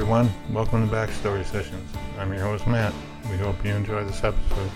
[0.00, 0.30] everyone.
[0.50, 1.92] Welcome to Backstory Sessions.
[2.18, 2.94] I'm your host, Matt.
[3.30, 4.70] We hope you enjoy this episode.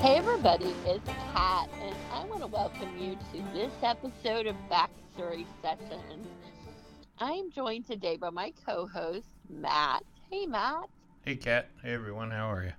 [0.00, 5.01] Hey everybody, it's Kat, and I want to welcome you to this episode of Backstory
[7.18, 10.02] I am joined today by my co-host Matt.
[10.30, 10.88] Hey Matt,
[11.24, 11.68] Hey, Kat.
[11.82, 12.30] Hey, everyone.
[12.30, 12.72] How are you?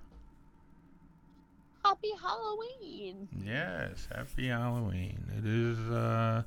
[1.84, 3.28] happy Halloween!
[3.44, 5.18] Yes, happy Halloween.
[5.36, 6.42] It is uh,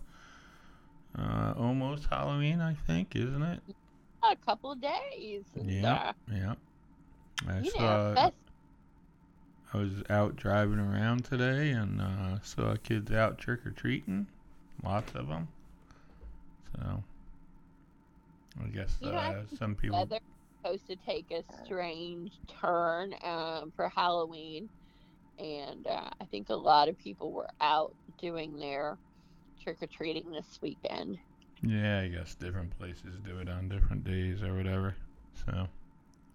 [1.18, 3.60] uh, almost Halloween, I think, isn't it?
[4.24, 5.44] A couple of days.
[5.64, 5.94] Yeah.
[5.94, 6.56] uh, Yeah.
[7.48, 8.14] I you know, saw.
[8.16, 8.34] best,
[9.74, 14.28] I was out driving around today and uh, saw kids out trick or treating.
[14.84, 15.50] Lots of them.
[16.78, 17.04] So,
[18.64, 20.00] I guess uh, some people.
[20.00, 20.20] weather's
[20.62, 24.70] supposed to take a strange turn um, for Halloween,
[25.40, 28.98] and uh, I think a lot of people were out doing their
[29.62, 31.18] trick or treating this weekend.
[31.62, 34.96] Yeah, I guess different places do it on different days or whatever.
[35.46, 35.68] So,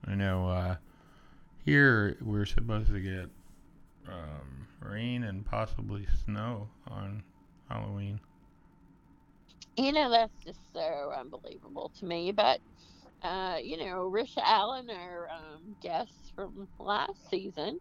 [0.07, 0.77] I know uh,
[1.65, 3.29] here we're supposed to get
[4.09, 7.23] um, rain and possibly snow on
[7.69, 8.21] Halloween.
[9.77, 12.33] You know, that's just so unbelievable to me.
[12.33, 12.61] But,
[13.23, 17.79] uh, you know, Risha Allen, our um, guest from last season,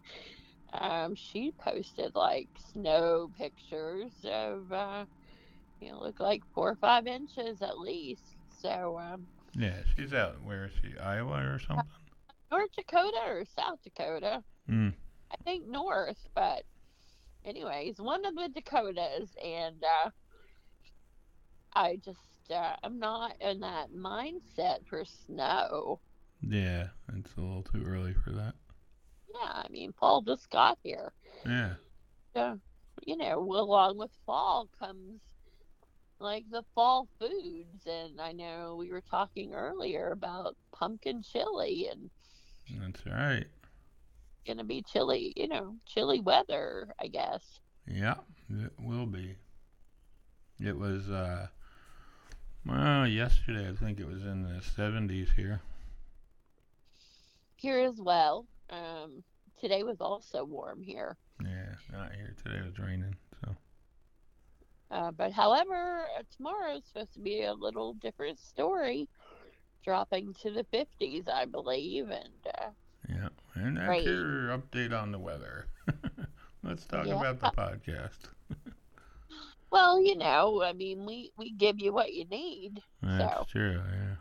[0.73, 5.05] um, she posted like snow pictures of, uh,
[5.79, 8.35] you know, look like four or five inches at least.
[8.61, 10.41] So, um, Yeah, she's out.
[10.43, 10.97] Where is she?
[10.97, 11.85] Iowa or something?
[12.51, 14.43] North Dakota or South Dakota?
[14.69, 14.93] Mm.
[15.31, 16.63] I think North, but
[17.45, 20.09] anyways, one of the Dakotas, and uh,
[21.73, 22.19] I just
[22.51, 26.01] uh, I'm not in that mindset for snow.
[26.41, 28.55] Yeah, it's a little too early for that.
[29.33, 31.13] Yeah, I mean fall just got here.
[31.45, 31.73] Yeah.
[32.35, 32.59] So,
[33.05, 35.21] you know, along with fall comes
[36.19, 42.09] like the fall foods, and I know we were talking earlier about pumpkin chili and
[42.79, 43.47] That's right.
[44.45, 47.59] gonna be chilly, you know, chilly weather, I guess.
[47.87, 48.15] Yeah,
[48.49, 49.37] it will be.
[50.59, 51.47] It was, uh,
[52.65, 55.61] well, yesterday I think it was in the 70s here.
[57.55, 58.47] Here as well.
[58.69, 59.23] Um,
[59.59, 61.17] today was also warm here.
[61.43, 62.57] Yeah, not here today.
[62.57, 63.15] It was raining.
[63.43, 63.55] So,
[64.91, 69.07] Uh, but however, uh, tomorrow is supposed to be a little different story,
[69.83, 72.09] dropping to the 50s, I believe.
[72.09, 72.71] And uh,
[73.09, 73.29] yeah.
[73.55, 74.05] And that's Right.
[74.05, 75.67] your update on the weather.
[76.63, 77.13] Let's talk Yeah.
[77.13, 78.19] about the podcast.
[79.71, 83.47] well, you know, I mean, we we give you what you need, That's So.
[83.47, 84.15] true, yeah.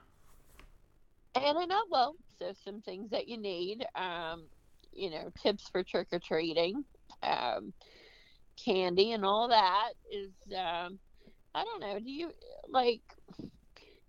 [1.35, 3.85] and I know well, so some things that you need.
[3.95, 4.49] Um,
[4.93, 6.85] you know, tips for trick or treating,
[7.23, 7.73] um,
[8.63, 10.33] candy, and all that is.
[10.57, 10.99] Um,
[11.55, 11.99] I don't know.
[11.99, 12.31] Do you
[12.69, 13.03] like?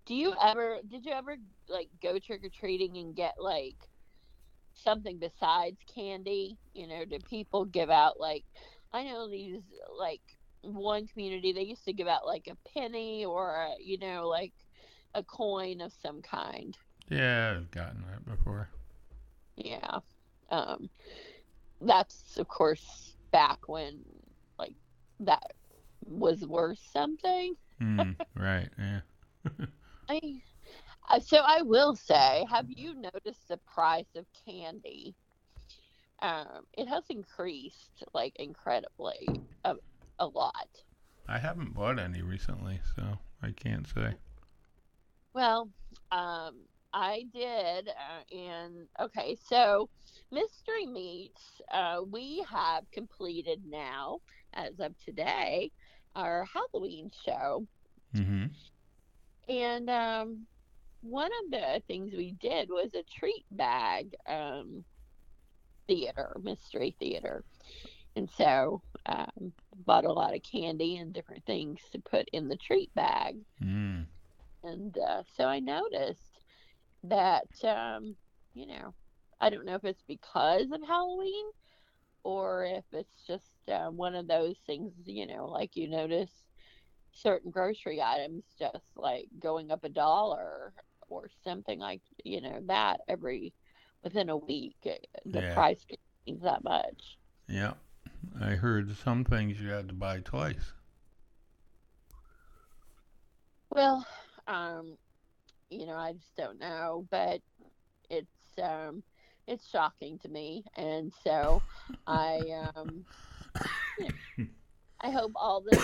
[0.05, 0.79] Do you ever?
[0.87, 1.37] Did you ever
[1.69, 3.75] like go trick or treating and get like
[4.73, 6.57] something besides candy?
[6.73, 8.45] You know, do people give out like?
[8.93, 9.61] I know these
[9.97, 10.21] like
[10.63, 14.53] one community they used to give out like a penny or a, you know like
[15.13, 16.77] a coin of some kind.
[17.09, 18.69] Yeah, I've gotten that before.
[19.57, 19.99] Yeah.
[20.49, 20.89] Um
[21.81, 23.99] that's of course back when
[24.57, 24.75] like
[25.19, 25.53] that
[26.05, 27.55] was worth something.
[27.79, 29.01] Hmm, right, yeah.
[30.09, 30.41] I
[31.09, 35.15] uh, so I will say, have you noticed the price of candy?
[36.21, 39.27] Um, it has increased like incredibly
[39.65, 39.75] a,
[40.21, 40.69] a lot.
[41.27, 44.17] I haven't bought any recently, so I can't say.
[45.33, 45.69] Well,
[46.11, 49.89] um, I did, uh, and okay, so
[50.31, 54.21] Mystery Meats, uh, we have completed now,
[54.53, 55.71] as of today,
[56.15, 57.67] our Halloween show,
[58.15, 58.45] Mm-hmm.
[59.47, 60.47] and um,
[61.01, 64.85] one of the things we did was a treat bag um,
[65.87, 67.43] theater, mystery theater,
[68.15, 69.53] and so um,
[69.85, 73.37] bought a lot of candy and different things to put in the treat bag.
[73.63, 74.05] Mm.
[74.63, 76.39] And uh, so I noticed
[77.03, 78.15] that, um,
[78.53, 78.93] you know,
[79.39, 81.45] I don't know if it's because of Halloween
[82.23, 86.31] or if it's just uh, one of those things, you know, like you notice
[87.11, 90.73] certain grocery items just like going up a dollar
[91.09, 93.53] or something like, you know, that every
[94.03, 94.75] within a week.
[94.85, 94.91] uh,
[95.25, 95.53] The Yeah.
[95.53, 95.83] price
[96.25, 97.17] changes that much.
[97.47, 97.73] Yeah.
[98.39, 100.73] I heard some things you had to buy twice.
[103.69, 104.05] Well,
[104.47, 104.97] um,
[105.69, 107.41] you know, I just don't know, but
[108.09, 109.03] it's um,
[109.47, 111.63] it's shocking to me, and so
[112.07, 113.05] I um,
[115.01, 115.81] I hope all the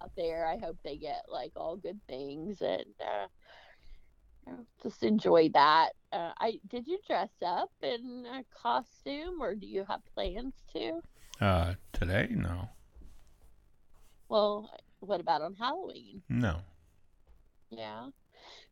[0.00, 3.28] out there, I hope they get like all good things and uh,
[4.46, 5.92] you know, just enjoy that.
[6.12, 11.00] Uh, I did you dress up in a costume, or do you have plans to?
[11.40, 12.28] Uh, today?
[12.30, 12.68] No.
[14.28, 14.70] Well,
[15.00, 16.22] what about on Halloween?
[16.28, 16.58] No.
[17.70, 18.08] Yeah.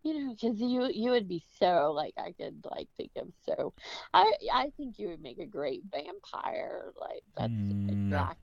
[0.03, 3.73] You know, because you you would be so like I could like think of so.
[4.15, 6.93] I I think you would make a great vampire.
[7.01, 8.17] Like that's Mm, no.
[8.17, 8.37] Dracula.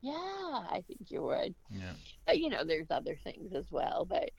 [0.00, 0.12] Yeah,
[0.70, 1.54] I think you would.
[1.70, 1.92] Yeah.
[2.26, 4.04] But you know, there's other things as well.
[4.08, 4.30] But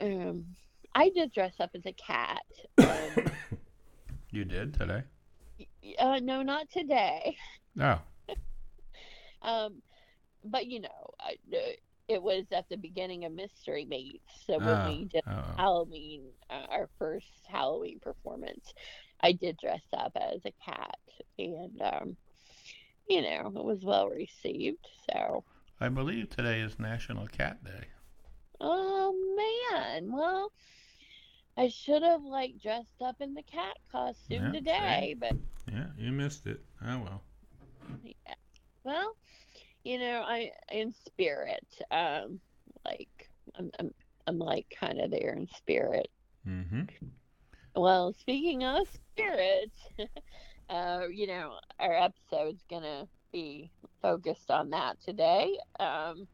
[0.00, 0.46] um,
[0.94, 2.42] I did dress up as a cat.
[2.78, 3.24] Um,
[4.30, 5.02] You did today?
[5.98, 7.36] uh, no, not today.
[7.80, 8.00] Oh.
[9.42, 9.82] Um,
[10.44, 11.58] but you know, I, uh,
[12.08, 14.24] it was at the beginning of Mystery Meats.
[14.46, 15.58] So when Oh, we did oh.
[15.58, 18.72] Halloween, uh, our first Halloween performance,
[19.20, 20.96] I did dress up as a cat,
[21.38, 22.16] and um,
[23.08, 24.86] you know, it was well received.
[25.10, 25.44] So,
[25.80, 27.88] I believe today is National Cat Day.
[28.60, 29.14] oh
[29.72, 30.52] man, well,
[31.56, 35.36] I should have like dressed up in the cat costume Yeah, today, but
[35.70, 36.64] Yeah, you missed it.
[36.82, 37.22] Oh well.
[38.02, 38.34] Yeah.
[38.84, 39.16] Well,
[39.84, 42.40] you know, I in spirit, um,
[42.84, 43.08] like
[43.58, 43.90] I'm, I'm,
[44.26, 46.08] I'm like kind of there in spirit.
[46.46, 46.82] Mm-hmm.
[47.74, 49.78] Well, speaking of spirits,
[50.70, 53.70] uh, you know, our episode's gonna be
[54.02, 55.58] focused on that today.
[55.80, 56.26] Um,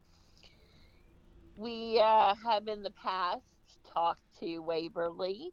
[1.55, 3.43] we uh, have in the past
[3.93, 5.51] talked to Waverly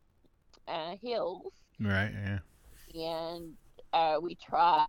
[0.69, 2.13] uh, Hills, Right.
[2.13, 2.39] Yeah.
[2.95, 3.55] and
[3.93, 4.87] uh, we try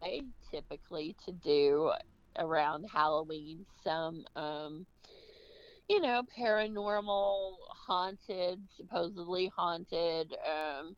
[0.52, 1.92] typically to do
[2.38, 4.86] around Halloween some, um,
[5.90, 10.96] you know, paranormal, haunted, supposedly haunted um,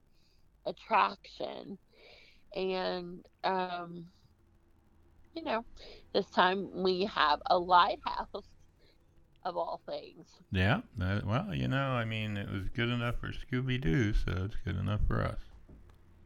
[0.66, 1.78] attraction.
[2.56, 4.06] And, um,
[5.34, 5.66] you know,
[6.14, 8.28] this time we have a lighthouse
[9.46, 10.28] of all things.
[10.52, 10.82] Yeah.
[10.98, 14.56] That, well, you know, I mean, it was good enough for Scooby Doo, so it's
[14.64, 15.40] good enough for us.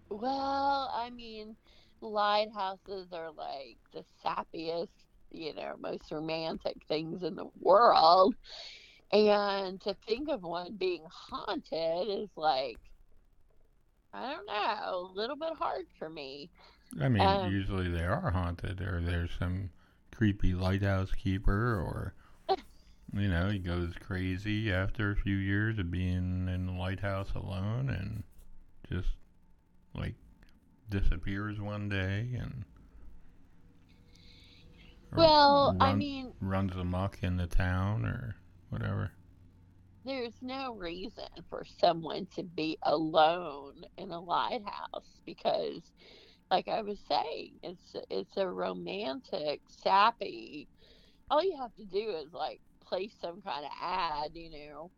[0.10, 1.56] Well, I mean,
[2.02, 4.90] lighthouses are like the sappiest,
[5.32, 8.36] you know, most romantic things in the world.
[9.12, 12.80] And to think of one being haunted is like,
[14.14, 16.50] I don't know, a little bit hard for me.
[17.00, 19.70] I mean, Um, usually they are haunted, or there's some
[20.12, 22.14] creepy lighthouse keeper, or
[23.14, 27.90] you know, he goes crazy after a few years of being in the lighthouse alone,
[27.90, 28.24] and
[28.90, 29.10] just
[29.94, 30.16] like
[30.90, 32.66] disappears one day and
[35.16, 38.36] Well, I mean, runs amok in the town or
[38.70, 39.12] whatever.
[40.06, 45.92] there's no reason for someone to be alone in a lighthouse because
[46.52, 50.70] like I was saying, it's it's a romantic, sappy.
[51.30, 54.92] All you have to do is like place some kind of ad, you know,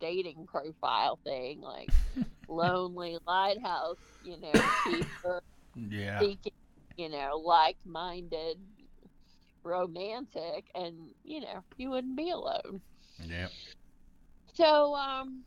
[0.00, 1.92] dating profile thing, like
[2.48, 5.40] lonely lighthouse, you know, keeper
[5.76, 6.20] Yeah.
[6.20, 6.52] seeking,
[6.96, 8.58] you know, like-minded,
[9.64, 12.82] romantic, and you know, you wouldn't be alone.
[13.24, 13.48] Yeah.
[14.54, 15.44] So, um,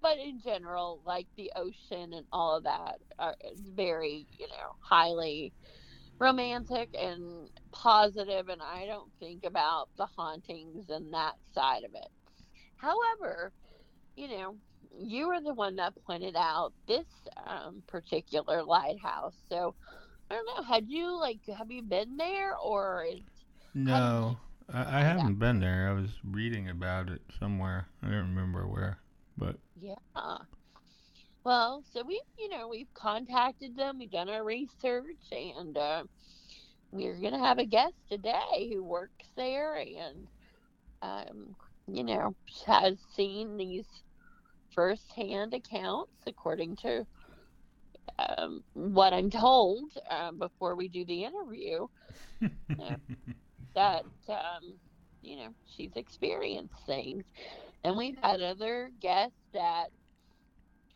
[0.00, 4.72] but in general, like the ocean and all of that are, is very, you know,
[4.80, 5.52] highly
[6.20, 12.08] romantic and positive, and I don't think about the hauntings and that side of it.
[12.76, 13.52] However,
[14.16, 14.56] you know,
[14.98, 17.06] you were the one that pointed out this
[17.46, 19.34] um, particular lighthouse.
[19.48, 19.74] So,
[20.30, 20.62] I don't know.
[20.62, 23.20] Had you like have you been there or is
[23.74, 24.38] No,
[24.72, 25.88] I, I haven't been there.
[25.88, 27.88] I was reading about it somewhere.
[28.02, 28.98] I don't remember where,
[29.36, 29.94] but Yeah.
[31.44, 36.04] Well, so we, you know, we've contacted them, we've done our research, and uh,
[36.90, 40.26] we're going to have a guest today who works there and,
[41.02, 41.56] um,
[41.86, 42.34] you know,
[42.66, 43.86] has seen these
[44.74, 47.06] firsthand accounts, according to
[48.18, 51.86] um, what I'm told um, before we do the interview,
[53.74, 54.74] that, um,
[55.22, 57.24] you know, she's experienced things.
[57.84, 59.86] And we've had other guests that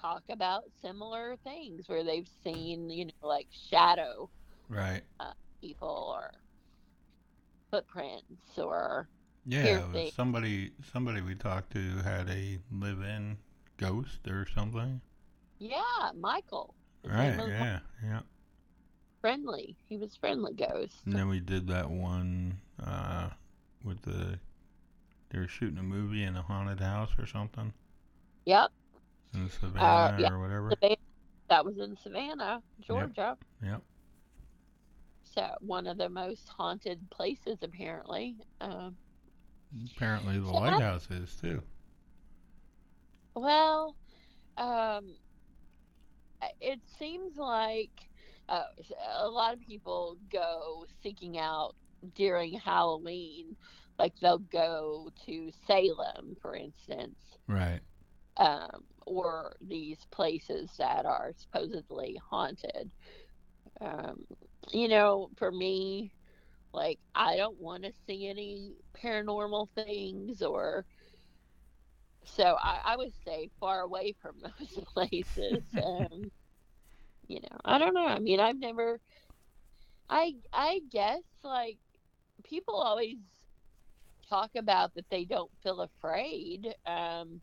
[0.00, 4.28] talk about similar things where they've seen, you know, like shadow
[4.68, 5.02] right.
[5.61, 6.30] people or
[7.70, 9.09] footprints or
[9.47, 9.82] Yeah,
[10.14, 13.38] somebody somebody we talked to had a live-in
[13.78, 15.00] ghost or something.
[15.59, 16.75] yeah, Michael.
[17.04, 17.35] Right.
[17.37, 17.78] Yeah.
[18.04, 18.20] Yeah.
[19.20, 19.76] Friendly.
[19.88, 20.97] He was friendly ghost.
[21.06, 23.30] And then we did that one uh,
[23.85, 24.38] with the
[25.30, 27.73] they were shooting a movie in a haunted house or something
[28.47, 28.70] Yep.
[29.35, 30.30] in Savannah yeah.
[30.32, 30.70] or whatever.
[30.70, 30.97] Savannah,
[31.49, 33.37] that was in Savannah, Georgia.
[33.62, 33.82] Yep.
[35.25, 38.37] So one of the most haunted places, apparently.
[38.61, 38.97] Um,
[39.97, 41.62] Apparently, the So I- lighthouse is too.
[43.35, 43.97] well,
[44.59, 45.17] um,
[46.61, 47.91] it seems like
[48.49, 48.65] uh,
[49.19, 51.75] a lot of people go seeking out
[52.15, 53.57] during Halloween.
[53.99, 57.81] Like they'll go to Salem, for instance, Right.
[58.39, 62.91] um, or these places that are supposedly haunted.
[63.81, 64.25] Um,
[64.73, 66.12] you know, for me,
[66.73, 70.87] like I don't want to see any paranormal things, or
[72.25, 75.65] so I, I would stay far away from those places.
[77.29, 78.07] you know, I don't know.
[78.07, 79.00] I mean, I've never.
[80.09, 81.79] I I guess like
[82.45, 83.19] people always
[84.29, 86.75] talk about that they don't feel afraid.
[86.87, 87.43] Um,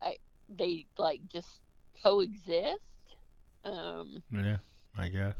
[0.00, 0.16] I
[0.48, 1.60] they like just
[2.02, 2.80] coexist.
[3.64, 4.58] Um, Yeah.
[4.96, 5.36] I guess.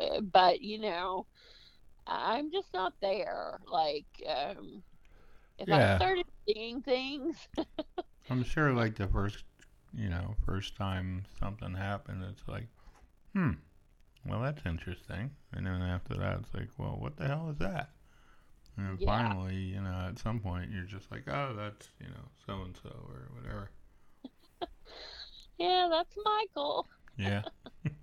[0.00, 1.26] Uh, but you know,
[2.06, 3.60] I'm just not there.
[3.66, 4.82] Like, um,
[5.58, 5.72] if Yeah.
[5.72, 7.48] I started seeing things,
[8.30, 9.44] I'm sure, like the first,
[9.92, 12.68] you know, first time something happened, it's like,
[13.34, 13.52] hmm,
[14.24, 15.32] well, that's interesting.
[15.52, 17.90] And then after that, it's like, well, what the hell is that?
[18.76, 19.02] And Yeah.
[19.02, 22.76] finally, you know, at some point, you're just like, oh, that's, you know, so and
[22.76, 23.70] so or whatever.
[25.58, 26.86] yeah, that's Michael.
[27.16, 27.42] Yeah.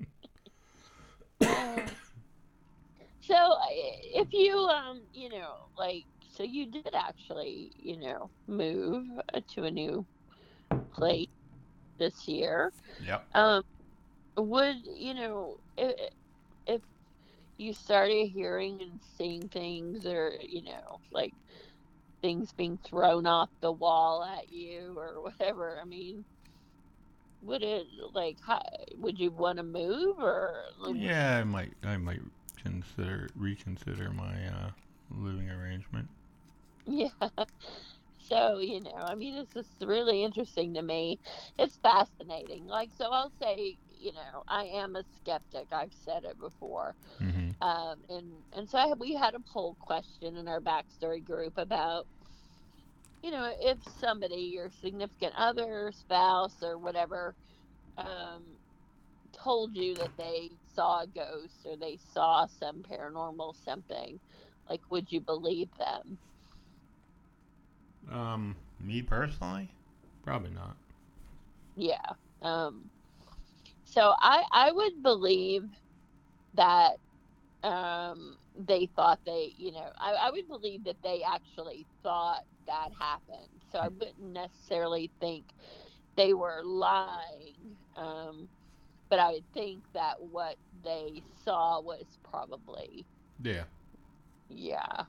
[1.45, 1.83] Um,
[3.21, 3.35] so
[4.13, 9.05] if you, um, you know, like, so you did actually, you know, move
[9.55, 10.05] to a new
[10.93, 11.27] place
[11.99, 12.71] this year.
[13.05, 13.27] Yep.
[13.33, 13.63] Um,
[14.37, 15.93] would you know if,
[16.65, 16.81] if
[17.57, 21.33] you started hearing and seeing things, or you know, like
[22.21, 25.79] things being thrown off the wall at you, or whatever?
[25.81, 26.25] I mean,
[27.43, 28.61] would it like how,
[28.97, 32.21] would you want to move, or Yeah, I might, I might
[32.57, 34.69] consider reconsider my uh,
[35.11, 36.07] living arrangement.
[36.85, 37.09] Yeah.
[38.19, 41.19] So, you know, I mean, it's just really interesting to me.
[41.57, 42.65] It's fascinating.
[42.67, 45.67] Like, so I'll say, you know, I am a skeptic.
[45.71, 46.95] I've said it before.
[47.21, 47.49] mm-hmm.
[47.61, 52.07] Um, and, and so I, we had a poll question in our backstory group about,
[53.23, 57.37] you know, if somebody, your significant other, spouse, or whatever,
[57.97, 58.59] um,
[59.33, 64.19] told you that they saw a ghost or they saw some paranormal something,
[64.69, 66.19] like, would you believe them?
[68.11, 69.69] Um, me personally,
[70.23, 70.77] probably not.
[71.75, 72.13] Yeah.
[72.41, 72.91] Um,
[73.83, 75.63] so I I would believe
[76.53, 76.97] that
[77.63, 82.89] um, they thought they you know I, I would believe that they actually thought that
[82.99, 83.63] happened.
[83.71, 85.53] So I wouldn't necessarily think
[86.15, 87.77] they were lying.
[87.95, 88.49] Um,
[89.09, 93.07] but I would think that what they saw was probably
[93.39, 93.65] Yeah.
[94.49, 95.05] yeah.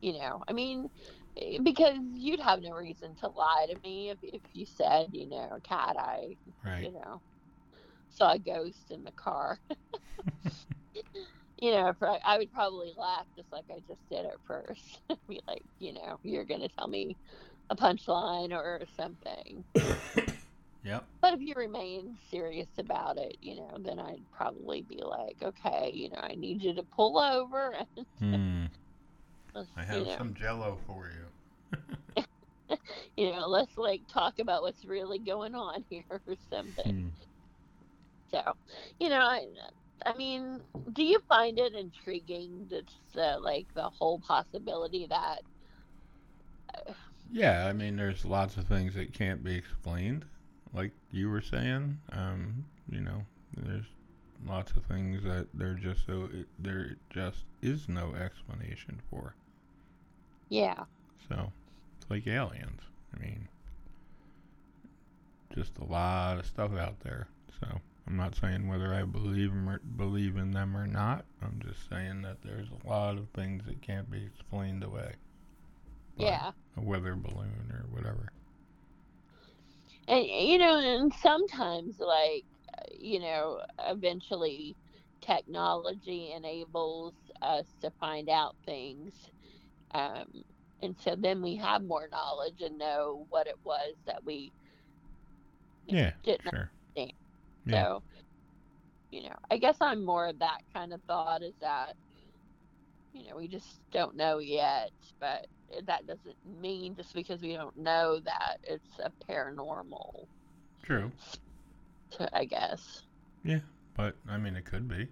[0.00, 0.88] You know, I mean,
[1.36, 5.28] eh, because you'd have no reason to lie to me if, if you said, you
[5.28, 6.36] know, Kat I,
[6.78, 7.22] you know,
[8.08, 9.60] saw a ghost in the car.
[11.60, 11.92] you know,
[12.24, 15.00] I would probably laugh just like I just did at first.
[15.28, 17.16] Be like, you know, you're going to tell me
[17.70, 19.64] a punchline or something.
[20.84, 21.04] Yep.
[21.22, 25.90] But if you remain serious about it, you know, then I'd probably be like, okay,
[25.94, 27.74] you know, I need you to pull over
[28.18, 28.66] Hmm.
[29.76, 31.78] I you have know, some Jello for you.
[33.16, 36.84] you know, let's like talk about what's really going on here or something.
[36.84, 37.08] Hmm.
[38.30, 38.42] So,
[38.98, 39.46] you know, I,
[40.04, 45.42] I mean, do you find it intriguing that uh, like the whole possibility that,
[47.30, 50.24] Yeah, I mean, there's lots of things that can't be explained,
[50.72, 52.00] like you were saying.
[52.12, 53.86] Um, you know, there's
[54.46, 59.34] lots of things that there just so it, there just is no explanation for.
[60.48, 60.84] yeah,
[61.28, 61.52] So
[61.96, 62.82] it's like aliens.
[63.14, 63.48] I mean,
[65.54, 67.28] just a lot of stuff out there.
[67.60, 71.24] So I'm not saying whether I believe or believe in them or not.
[71.42, 75.16] I'm just saying that there's a lot of things that can't be explained away.
[76.16, 76.52] yeah.
[76.76, 78.30] A weather balloon or whatever.
[80.08, 82.44] And, you know, and sometimes, like,
[82.90, 84.76] you know, eventually
[85.20, 89.14] technology enables us to find out things.
[89.92, 90.44] Um,
[90.82, 94.52] and so then we have more knowledge and know what it was that we
[95.88, 96.70] Yeah, didn't sure.
[97.66, 97.84] Yeah.
[97.84, 98.02] So,
[99.10, 101.94] you know, I guess I'm more of that kind of thought is that,
[103.12, 104.90] you know, we just don't know yet.
[105.20, 105.46] But
[105.86, 110.26] that doesn't mean just because we don't know that it's a paranormal.
[110.82, 111.10] True.
[112.32, 113.02] I guess.
[113.44, 113.60] Yeah,
[113.94, 115.08] but I mean, it could be.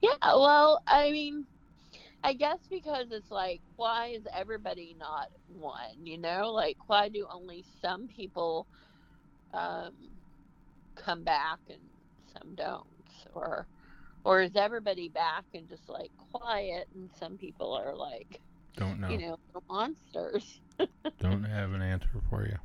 [0.00, 1.46] Yeah, well, I mean,
[2.22, 6.04] I guess because it's like, why is everybody not one?
[6.04, 8.66] You know, like why do only some people
[9.52, 9.92] um,
[10.96, 11.80] come back and
[12.32, 12.86] some don't,
[13.34, 13.66] or
[14.24, 18.40] or is everybody back and just like quiet, and some people are like,
[18.76, 20.60] don't know, you know, monsters.
[21.20, 22.56] don't have an answer for you.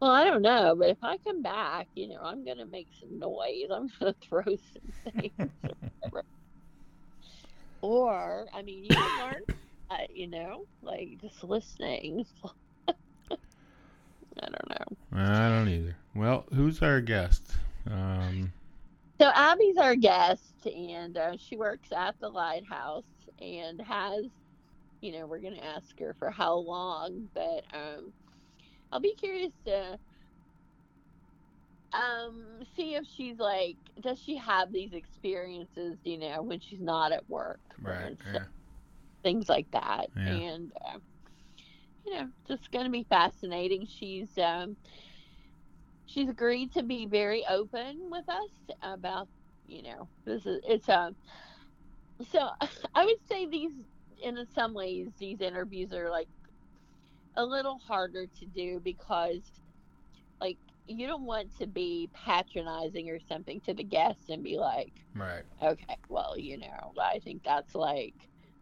[0.00, 3.18] Well, I don't know, but if I come back, you know, I'm gonna make some
[3.18, 3.68] noise.
[3.72, 5.50] I'm gonna throw some things.
[7.82, 9.42] or, I mean, you can learn,
[9.90, 12.26] uh, you know, like just listening.
[14.42, 15.18] I don't know.
[15.18, 15.96] I don't either.
[16.14, 17.52] Well, who's our guest?
[17.90, 18.52] Um,
[19.18, 23.04] so Abbey's our guest, and uh, she works at the lighthouse
[23.40, 24.26] and has,
[25.00, 28.12] you know, we're gonna ask her for how long, but um,
[28.92, 29.98] I'll be curious to
[31.92, 32.42] um
[32.76, 37.28] see if she's like does she have these experiences you know when she's not at
[37.30, 38.40] work right yeah.
[39.22, 40.28] things like that yeah.
[40.28, 40.98] and uh,
[42.06, 43.86] you know just gonna be fascinating.
[43.86, 44.76] She's um
[46.06, 49.28] she's agreed to be very open with us about
[49.66, 51.16] you know this is it's um
[52.22, 52.48] so
[52.94, 53.72] i would say these
[54.22, 56.28] in some ways these interviews are like
[57.36, 59.60] a little harder to do because
[60.40, 64.92] like you don't want to be patronizing or something to the guests and be like
[65.14, 65.44] right.
[65.62, 68.14] Okay well you know i think that's like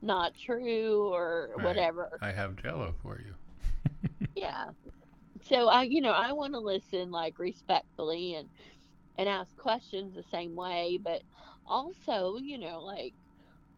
[0.04, 1.64] not true or right.
[1.64, 4.66] whatever i have jello for you yeah
[5.42, 8.48] so i you know i want to listen like respectfully and
[9.18, 11.22] and ask questions the same way but
[11.66, 13.14] also you know like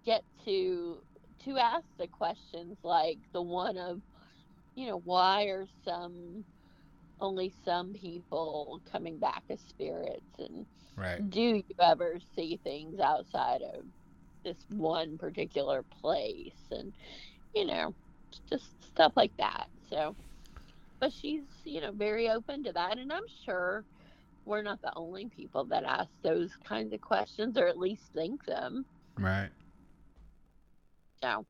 [0.04, 0.98] get to
[1.44, 4.00] to ask the questions like the one of
[4.76, 6.44] you know, why are some
[7.18, 11.30] only some people coming back as spirits and right.
[11.30, 13.84] do you ever see things outside of
[14.46, 16.94] this one particular place and
[17.54, 17.94] you know
[18.48, 19.68] just stuff like that.
[19.90, 20.16] So
[21.00, 22.98] but she's you know very open to that.
[22.98, 23.85] And i'm sure
[24.46, 28.44] we're not the only people that ask those kinds of questions or at least think
[28.46, 28.87] them.
[29.18, 29.50] Right.
[31.22, 31.46] So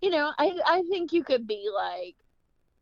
[0.00, 2.16] you know, I I think you could be like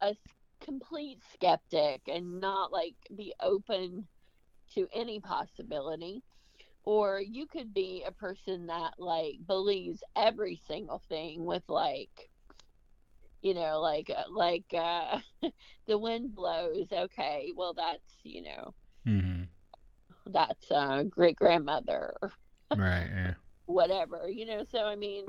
[0.01, 0.17] a
[0.65, 4.07] complete skeptic and not like be open
[4.75, 6.23] to any possibility
[6.85, 12.31] or you could be a person that like believes every single thing with like
[13.43, 15.19] you know like uh, like uh
[15.87, 18.75] the wind blows okay well that's you know
[19.07, 19.43] mm-hmm.
[20.27, 22.15] that's uh great grandmother
[22.77, 23.35] right yeah
[23.67, 25.25] whatever you know so i mean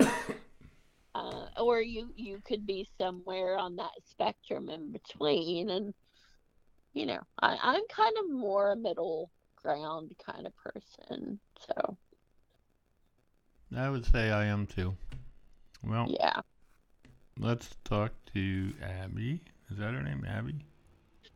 [1.14, 5.92] uh, or you you could be somewhere on that spectrum in between and
[6.94, 9.30] you know I, i'm kind of more a middle
[9.62, 11.96] ground kind of person so
[13.76, 14.96] i would say i am too
[15.84, 16.40] well yeah
[17.38, 20.64] let's talk to abbey is that her name abbey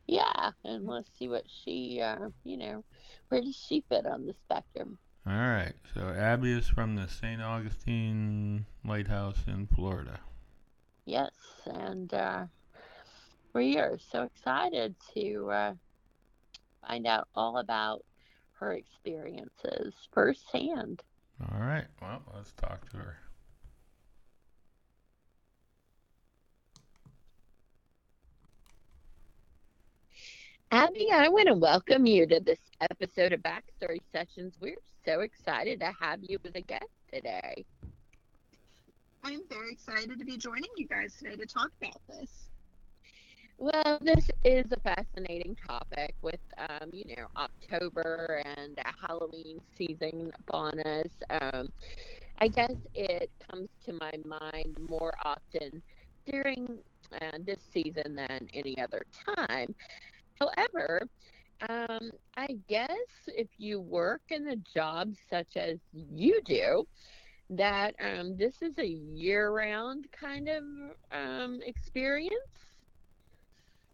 [0.06, 2.84] yeah and let's see what she uh you know
[3.28, 5.72] where does she fit on the spectrum all right.
[5.94, 7.40] So Abbey is from the St.
[7.40, 10.20] Augustine Lighthouse in Florida.
[11.06, 11.32] Yes,
[11.66, 12.44] and uh,
[13.54, 15.74] we are so excited to uh,
[16.86, 18.04] find out all about
[18.58, 21.02] her experiences firsthand.
[21.52, 21.86] All right.
[22.00, 23.16] Well, let's talk to her.
[30.70, 34.54] Abbey, I want to welcome you to this episode of Backstory Sessions.
[34.60, 37.64] We're so excited to have you as a guest today.
[39.22, 42.48] I'm very excited to be joining you guys today to talk about this.
[43.58, 50.80] Well, this is a fascinating topic with, um, you know, October and Halloween season upon
[50.80, 51.10] us.
[51.30, 51.68] Um,
[52.38, 55.82] I guess it comes to my mind more often
[56.26, 56.78] during
[57.20, 59.02] uh, this season than any other
[59.36, 59.74] time.
[60.38, 61.02] However,
[61.68, 66.86] um, I guess if you work in a job such as you do,
[67.50, 70.64] that um, this is a year round kind of
[71.12, 72.63] um, experience.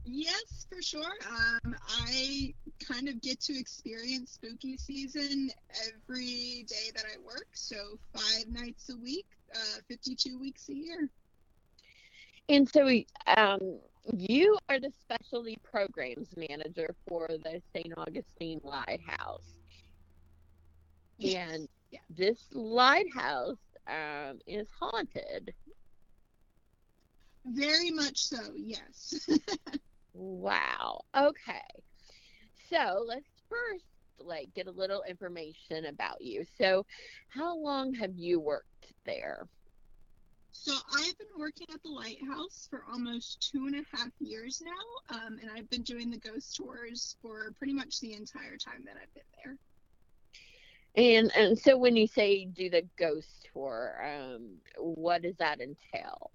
[0.04, 1.12] Yes, for sure.
[1.28, 2.54] Um, I
[2.86, 5.50] kind of get to experience spooky season
[5.86, 7.48] every day that I work.
[7.52, 11.08] So, five nights a week, uh, 52 weeks a year.
[12.48, 12.88] And so,
[13.36, 13.78] um,
[14.12, 17.92] you are the specialty programs manager for the St.
[17.96, 19.54] Augustine Lighthouse.
[21.22, 22.00] And yeah.
[22.08, 25.52] this lighthouse um, is haunted.
[27.44, 29.28] Very much so, yes.
[30.12, 31.02] Wow.
[31.16, 31.60] Okay.
[32.68, 33.84] So let's first
[34.18, 36.44] like get a little information about you.
[36.58, 36.84] So,
[37.28, 39.46] how long have you worked there?
[40.52, 45.16] so I've been working at the lighthouse for almost two and a half years now,
[45.16, 48.96] um, and I've been doing the ghost tours for pretty much the entire time that
[49.00, 49.56] I've been there.
[50.96, 56.30] And and so when you say do the ghost tour, um, what does that entail?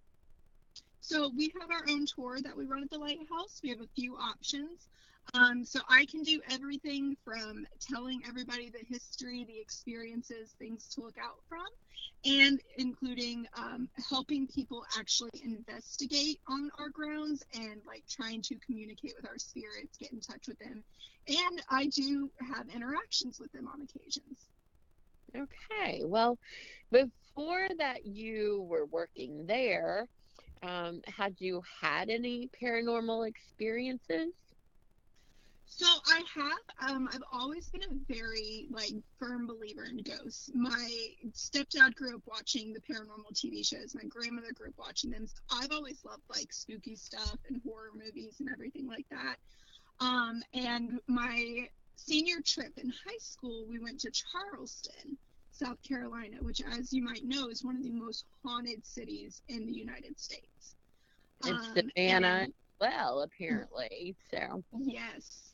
[1.07, 3.59] So we have our own tour that we run at the lighthouse.
[3.61, 4.89] We have a few options.
[5.35, 11.01] Um, so I can do everything from telling everybody the history, the experiences, things to
[11.01, 11.65] look out from,
[12.25, 19.13] and including um, helping people actually investigate on our grounds and like trying to communicate
[19.15, 20.83] with our spirits, get in touch with them.
[21.27, 24.47] And I do have interactions with them on occasions.
[25.35, 26.01] Okay.
[26.03, 26.39] Well,
[26.91, 30.07] before that you were working there,
[30.63, 34.33] um, had you had any paranormal experiences?
[35.67, 36.91] So I have.
[36.91, 40.51] Um, I've always been a very like firm believer in ghosts.
[40.53, 40.89] My
[41.31, 43.95] stepdad grew up watching the paranormal TV shows.
[43.95, 45.27] My grandmother grew up watching them.
[45.27, 49.37] So I've always loved like spooky stuff and horror movies and everything like that.
[49.99, 55.17] Um, and my senior trip in high school, we went to Charleston,
[55.55, 59.65] South Carolina, which, as you might know, is one of the most haunted cities in
[59.65, 60.75] the United States.
[61.45, 64.15] It's Um, Savannah, and- well, apparently.
[64.29, 65.53] So, Yes.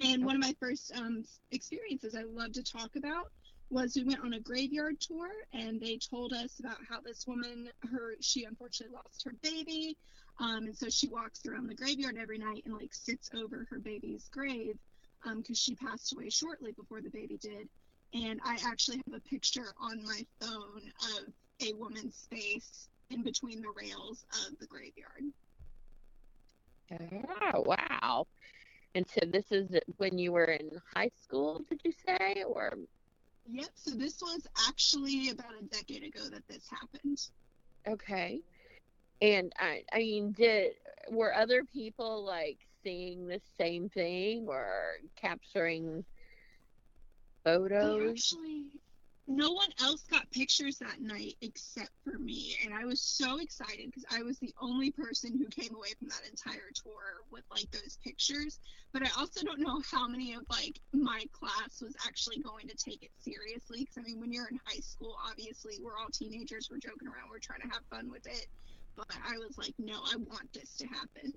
[0.00, 3.30] And one of my first um, experiences I love to talk about
[3.68, 7.68] was we went on a graveyard tour and they told us about how this woman,
[7.90, 9.96] her, she unfortunately lost her baby.
[10.38, 13.78] Um, and so she walks around the graveyard every night and like sits over her
[13.80, 14.78] baby's grave
[15.36, 17.68] because she passed away shortly before the baby did.
[18.14, 21.32] And I actually have a picture on my phone of
[21.66, 25.24] a woman's face in between the rails of the graveyard.
[26.92, 28.26] oh, wow.
[28.94, 29.68] And so this is
[29.98, 32.44] when you were in high school, did you say?
[32.44, 32.72] Or
[33.50, 33.70] Yep.
[33.74, 37.18] So this was actually about a decade ago that this happened.
[37.86, 38.40] okay.
[39.20, 40.72] And I, I mean, did
[41.10, 46.04] were other people like seeing the same thing or capturing
[47.56, 48.10] photos?
[48.10, 48.64] Actually,
[49.26, 53.86] no one else got pictures that night except for me, and I was so excited
[53.86, 57.70] because I was the only person who came away from that entire tour with like
[57.70, 58.58] those pictures.
[58.90, 62.74] But I also don't know how many of like my class was actually going to
[62.74, 63.80] take it seriously.
[63.80, 67.28] Because I mean, when you're in high school, obviously we're all teenagers, we're joking around,
[67.30, 68.46] we're trying to have fun with it.
[68.96, 71.34] But I was like, no, I want this to happen.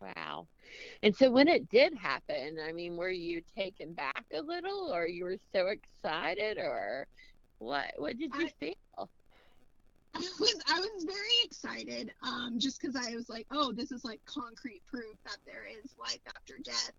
[0.00, 0.46] Wow.
[1.02, 5.06] And so when it did happen, I mean, were you taken back a little or
[5.06, 7.06] you were so excited or
[7.58, 9.10] what what did you I- feel?
[10.14, 14.02] I was I was very excited, um, just because I was like, oh, this is
[14.02, 16.92] like concrete proof that there is life after death.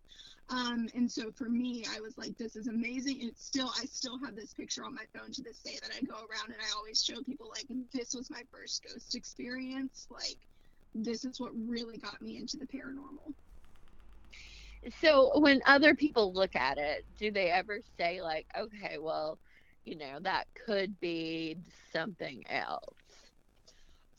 [0.50, 3.22] Um, and so for me, I was like, this is amazing.
[3.22, 5.92] And it's still, I still have this picture on my phone to this day that
[5.96, 10.08] I go around and I always show people like, this was my first ghost experience.
[10.12, 10.38] Like,
[11.04, 13.34] this is what really got me into the paranormal.
[15.02, 19.38] So when other people look at it, do they ever say like, okay, well,
[19.86, 21.58] you know, that could be
[21.92, 22.96] something else?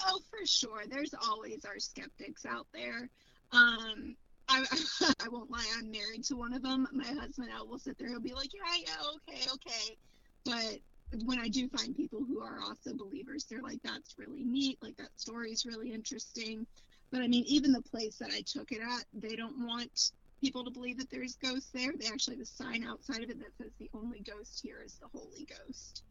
[0.05, 0.83] Oh, for sure.
[0.88, 3.09] There's always our skeptics out there.
[3.53, 4.17] Um,
[4.49, 4.64] I,
[5.21, 5.67] I won't lie.
[5.79, 6.87] I'm married to one of them.
[6.93, 8.09] My husband, I will sit there.
[8.09, 9.97] He'll be like, yeah, yeah, okay, okay.
[10.45, 10.79] But
[11.25, 14.79] when I do find people who are also believers, they're like, that's really neat.
[14.83, 16.66] Like that story is really interesting.
[17.11, 20.64] But I mean, even the place that I took it at, they don't want people
[20.64, 21.92] to believe that there's ghosts there.
[21.99, 24.94] They actually have a sign outside of it that says the only ghost here is
[24.94, 26.03] the Holy Ghost.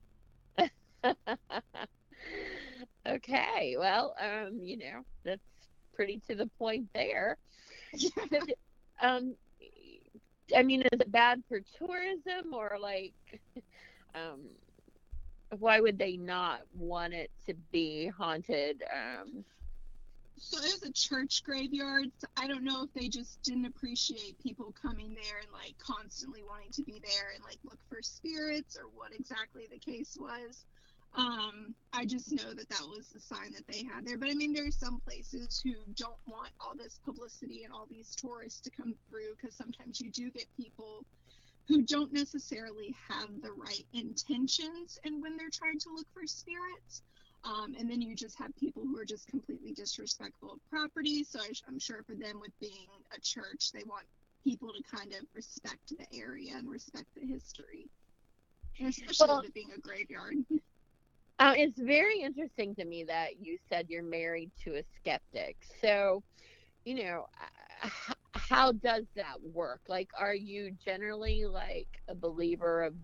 [3.07, 5.41] okay, well, um, you know, that's
[5.93, 7.37] pretty to the point there.
[9.01, 9.35] um,
[10.55, 13.13] I mean, is it bad for tourism or like,
[14.15, 14.39] um,
[15.59, 18.83] why would they not want it to be haunted?
[18.91, 19.45] Um,
[20.37, 22.11] So was a church graveyard.
[22.17, 26.43] So I don't know if they just didn't appreciate people coming there and like constantly
[26.43, 30.65] wanting to be there and like look for spirits or what exactly the case was.
[31.15, 34.17] Um, I just know that that was the sign that they had there.
[34.17, 38.15] But I mean, there's some places who don't want all this publicity and all these
[38.15, 41.03] tourists to come through because sometimes you do get people
[41.67, 47.01] who don't necessarily have the right intentions and when they're trying to look for spirits.
[47.43, 51.23] Um, and then you just have people who are just completely disrespectful of property.
[51.23, 54.05] So I, I'm sure for them, with being a church, they want
[54.43, 57.87] people to kind of respect the area and respect the history,
[58.79, 60.35] and especially Well- with it being a graveyard.
[61.39, 65.55] Uh, it's very interesting to me that you said you're married to a skeptic.
[65.83, 66.23] So,
[66.83, 67.27] you know,
[67.85, 67.91] h-
[68.47, 69.81] how does that work?
[69.87, 72.95] Like, are you generally like a believer of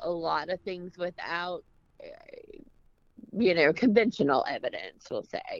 [0.00, 1.62] a lot of things without,
[2.02, 2.58] uh,
[3.32, 5.58] you know, conventional evidence, we'll say?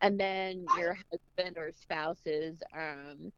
[0.00, 3.32] And then your husband or spouses, um,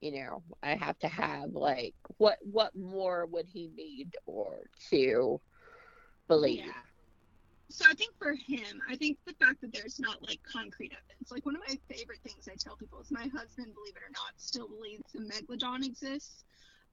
[0.00, 5.40] you know, I have to have like what what more would he need or to
[6.28, 6.66] believe?
[6.66, 6.72] Yeah.
[7.70, 11.30] So I think for him, I think the fact that there's not like concrete evidence.
[11.30, 14.12] Like one of my favorite things I tell people is my husband, believe it or
[14.12, 16.44] not, still believes the megalodon exists.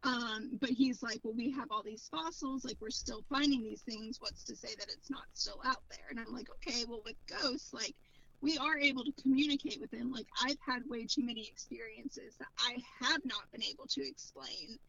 [0.04, 3.82] Um, but he's like, well, we have all these fossils, like we're still finding these
[3.82, 4.18] things.
[4.20, 6.08] What's to say that it's not still out there?
[6.10, 7.94] And I'm like, okay, well, with ghosts, like
[8.42, 10.12] we are able to communicate with them.
[10.12, 14.80] Like I've had way too many experiences that I have not been able to explain.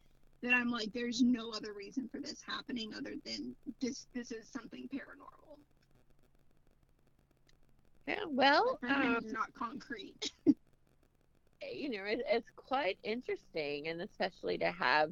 [0.41, 4.07] That I'm like, there's no other reason for this happening other than this.
[4.13, 5.42] This is something paranormal.
[8.07, 10.31] Yeah, well, um, it's not concrete.
[10.45, 15.11] you know, it, it's quite interesting, and especially to have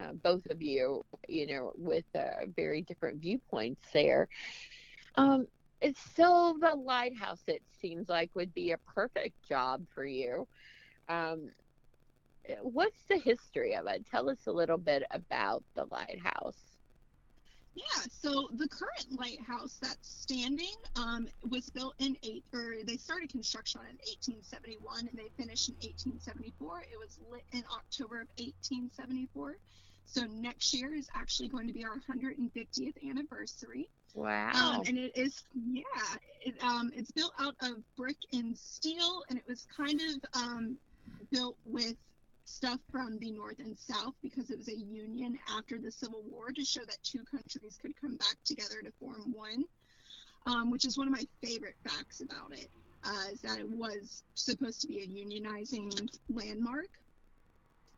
[0.00, 4.28] uh, both of you, you know, with uh, very different viewpoints there.
[5.16, 5.46] Um,
[5.80, 10.48] it's so the lighthouse, it seems like, would be a perfect job for you.
[11.08, 11.50] Um,
[12.62, 14.06] what's the history of it?
[14.10, 16.65] Tell us a little bit about the lighthouse.
[17.76, 23.28] Yeah, so the current lighthouse that's standing um, was built in eight, or they started
[23.28, 23.96] construction in
[24.32, 26.84] 1871 and they finished in 1874.
[26.90, 29.58] It was lit in October of 1874.
[30.06, 33.90] So next year is actually going to be our 150th anniversary.
[34.14, 34.76] Wow.
[34.78, 35.82] Um, and it is, yeah,
[36.40, 40.78] it, um, it's built out of brick and steel, and it was kind of um,
[41.30, 41.96] built with
[42.46, 46.50] stuff from the North and South because it was a union after the Civil War
[46.52, 49.64] to show that two countries could come back together to form one,
[50.46, 52.70] um, which is one of my favorite facts about it,
[53.04, 56.88] uh, is that it was supposed to be a unionizing landmark.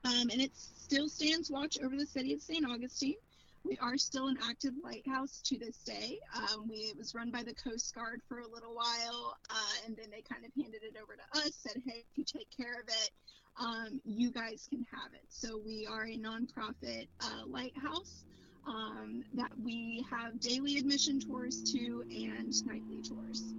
[0.04, 2.64] Um, and it still stands watch over the city of St.
[2.66, 3.16] Augustine.
[3.64, 6.18] We are still an active lighthouse to this day.
[6.34, 9.96] Um, we it was run by the Coast Guard for a little while, uh, and
[9.96, 11.52] then they kind of handed it over to us.
[11.54, 13.10] Said, "Hey, if you take care of it,
[13.58, 18.24] um, you guys can have it." So we are a nonprofit uh, lighthouse
[18.66, 23.54] um, that we have daily admission tours to and nightly tours.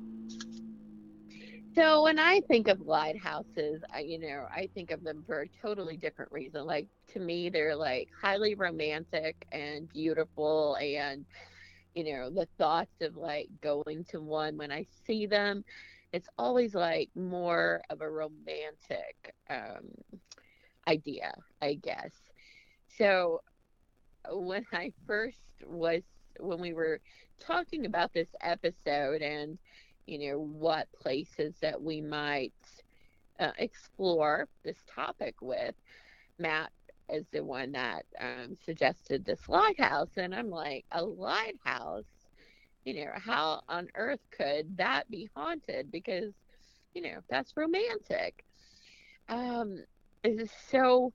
[1.75, 5.47] So when I think of lighthouses, I, you know, I think of them for a
[5.61, 6.65] totally different reason.
[6.65, 11.25] Like to me, they're like highly romantic and beautiful, and
[11.95, 15.63] you know, the thoughts of like going to one when I see them,
[16.11, 19.89] it's always like more of a romantic um,
[20.87, 22.13] idea, I guess.
[22.87, 23.41] So
[24.31, 26.03] when I first was
[26.39, 26.99] when we were
[27.39, 29.57] talking about this episode and
[30.05, 32.53] you know what places that we might
[33.39, 35.75] uh, explore this topic with
[36.37, 36.71] matt
[37.09, 42.18] is the one that um, suggested this lighthouse and i'm like a lighthouse
[42.89, 46.33] you know how on earth could that be haunted because
[46.93, 48.45] you know that's romantic
[49.29, 49.85] um
[50.71, 51.13] so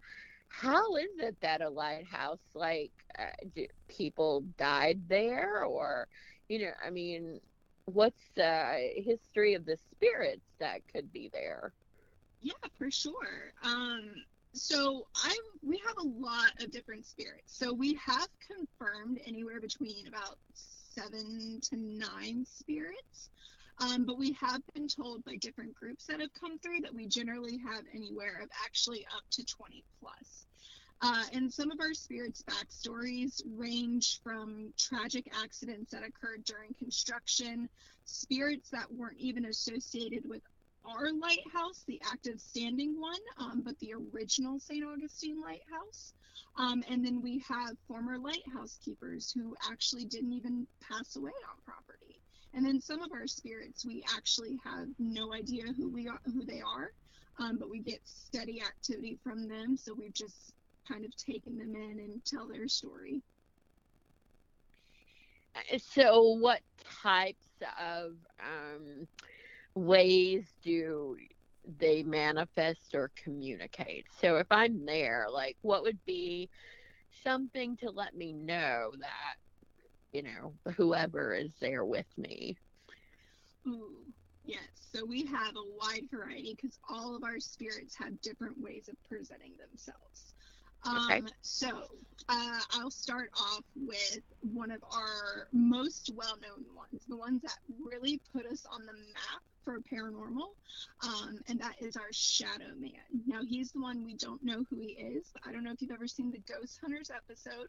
[0.49, 6.09] how is it that a lighthouse like uh, people died there or
[6.49, 7.41] you know i mean
[7.87, 11.75] what's the history of the spirits that could be there
[12.41, 13.53] Yeah, for sure.
[13.63, 14.15] Um,
[14.55, 17.57] so I we have a lot of different spirits.
[17.59, 20.39] So we have confirmed anywhere between about
[20.95, 23.31] seven to nine spirits.
[23.81, 27.07] Um, but we have been told by different groups that have come through that we
[27.07, 30.47] generally have anywhere of actually up to 20 plus.
[31.03, 37.69] Uh, and some of our spirits' backstories range from tragic accidents that occurred during construction,
[38.05, 40.41] spirits that weren't even associated with
[40.85, 44.85] our lighthouse, the active standing one, um, but the original St.
[44.85, 46.13] Augustine lighthouse.
[46.57, 51.57] Um, and then we have former lighthouse keepers who actually didn't even pass away on
[51.65, 52.21] property.
[52.53, 56.45] And then some of our spirits, we actually have no idea who we are, who
[56.45, 56.93] they are,
[57.41, 59.77] um, but we get steady activity from them.
[59.77, 60.55] So we've just
[60.89, 63.23] kind of taken them in and tell their story.
[65.57, 66.61] Uh, so what
[67.03, 67.49] types
[67.81, 69.09] of um,
[69.75, 71.17] ways do
[71.79, 76.49] they manifest or communicate so if i'm there like what would be
[77.23, 79.37] something to let me know that
[80.13, 82.57] you know whoever is there with me
[83.67, 84.05] Ooh,
[84.45, 84.61] yes.
[84.93, 88.97] So we have a wide variety because all of our spirits have different ways of
[89.09, 90.34] presenting themselves.
[90.85, 91.23] Um, Okay.
[91.43, 91.69] So
[92.29, 94.19] uh, I'll start off with
[94.53, 99.43] one of our most well-known ones, the ones that really put us on the map
[99.65, 100.49] for paranormal,
[101.03, 102.93] um, and that is our Shadow Man.
[103.27, 105.33] Now he's the one we don't know who he is.
[105.47, 107.69] I don't know if you've ever seen the Ghost Hunters episode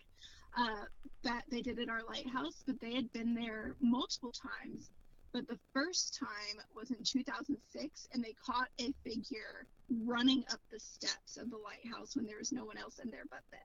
[0.57, 0.85] uh,
[1.23, 4.89] that they did at our lighthouse, but they had been there multiple times.
[5.35, 9.67] But the first time was in 2006, and they caught a figure
[10.05, 13.25] running up the steps of the lighthouse when there was no one else in there
[13.29, 13.59] but them.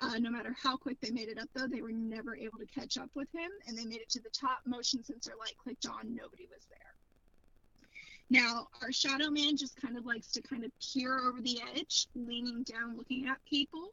[0.00, 2.66] Uh, no matter how quick they made it up, though, they were never able to
[2.66, 4.58] catch up with him, and they made it to the top.
[4.66, 6.96] Motion sensor light clicked on, nobody was there.
[8.28, 12.08] Now, our shadow man just kind of likes to kind of peer over the edge,
[12.16, 13.92] leaning down, looking at people.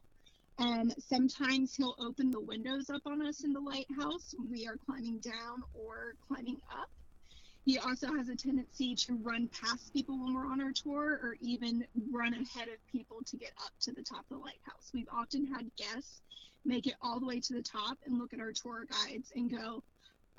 [0.60, 5.18] Um, sometimes he'll open the windows up on us in the lighthouse we are climbing
[5.18, 6.90] down or climbing up.
[7.64, 11.36] He also has a tendency to run past people when we're on our tour or
[11.40, 14.90] even run ahead of people to get up to the top of the lighthouse.
[14.92, 16.20] We've often had guests
[16.66, 19.50] make it all the way to the top and look at our tour guides and
[19.50, 19.82] go,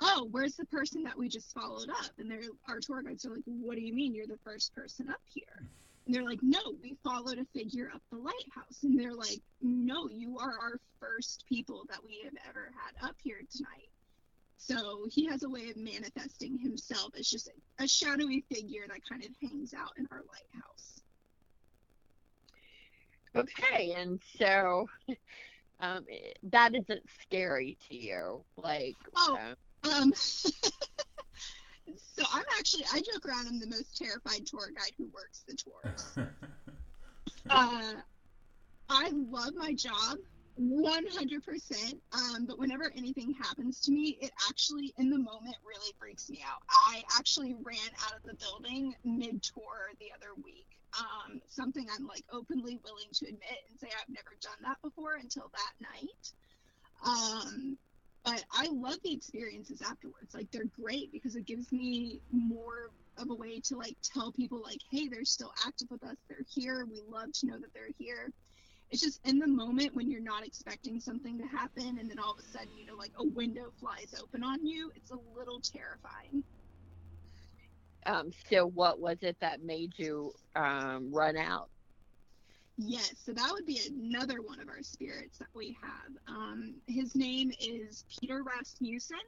[0.00, 2.10] Oh, where's the person that we just followed up?
[2.18, 2.32] And
[2.68, 5.66] our tour guides are like, What do you mean you're the first person up here?
[6.06, 8.82] And they're like, No, we followed a figure up the lighthouse.
[8.82, 13.16] And they're like, No, you are our first people that we have ever had up
[13.22, 13.88] here tonight.
[14.58, 19.00] So he has a way of manifesting himself as just a, a shadowy figure that
[19.08, 21.00] kind of hangs out in our lighthouse.
[23.34, 24.88] Okay, and so
[25.80, 26.04] um,
[26.44, 28.96] that isn't scary to you, like.
[29.16, 29.38] Oh.
[29.40, 30.12] um, Um,
[31.96, 35.54] so I'm actually, I joke around, I'm the most terrified tour guide who works the
[35.54, 36.16] tours.
[37.50, 37.92] uh,
[38.88, 40.18] I love my job
[40.60, 41.94] 100%.
[42.12, 46.42] Um, but whenever anything happens to me, it actually, in the moment, really freaks me
[46.46, 46.62] out.
[46.70, 50.66] I actually ran out of the building mid tour the other week.
[50.98, 55.14] Um, something I'm like openly willing to admit and say I've never done that before
[55.14, 56.32] until that night.
[57.04, 57.78] Um,
[58.24, 60.34] but I love the experiences afterwards.
[60.34, 64.62] Like they're great because it gives me more of a way to like tell people
[64.64, 66.16] like, hey, they're still active with us.
[66.28, 66.86] They're here.
[66.90, 68.30] We love to know that they're here.
[68.90, 72.32] It's just in the moment when you're not expecting something to happen and then all
[72.32, 75.60] of a sudden, you know, like a window flies open on you, it's a little
[75.60, 76.44] terrifying.
[78.06, 81.70] um, so what was it that made you um, run out?
[82.78, 86.12] Yes, so that would be another one of our spirits that we have.
[86.26, 89.18] Um, his name is Peter Rasmussen.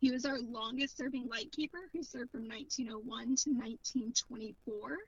[0.00, 4.98] He was our longest serving lightkeeper who served from 1901 to 1924.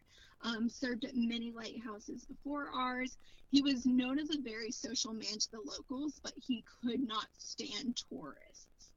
[0.42, 3.16] Um, served at many lighthouses before ours.
[3.50, 7.26] He was known as a very social man to the locals, but he could not
[7.38, 8.90] stand tourists.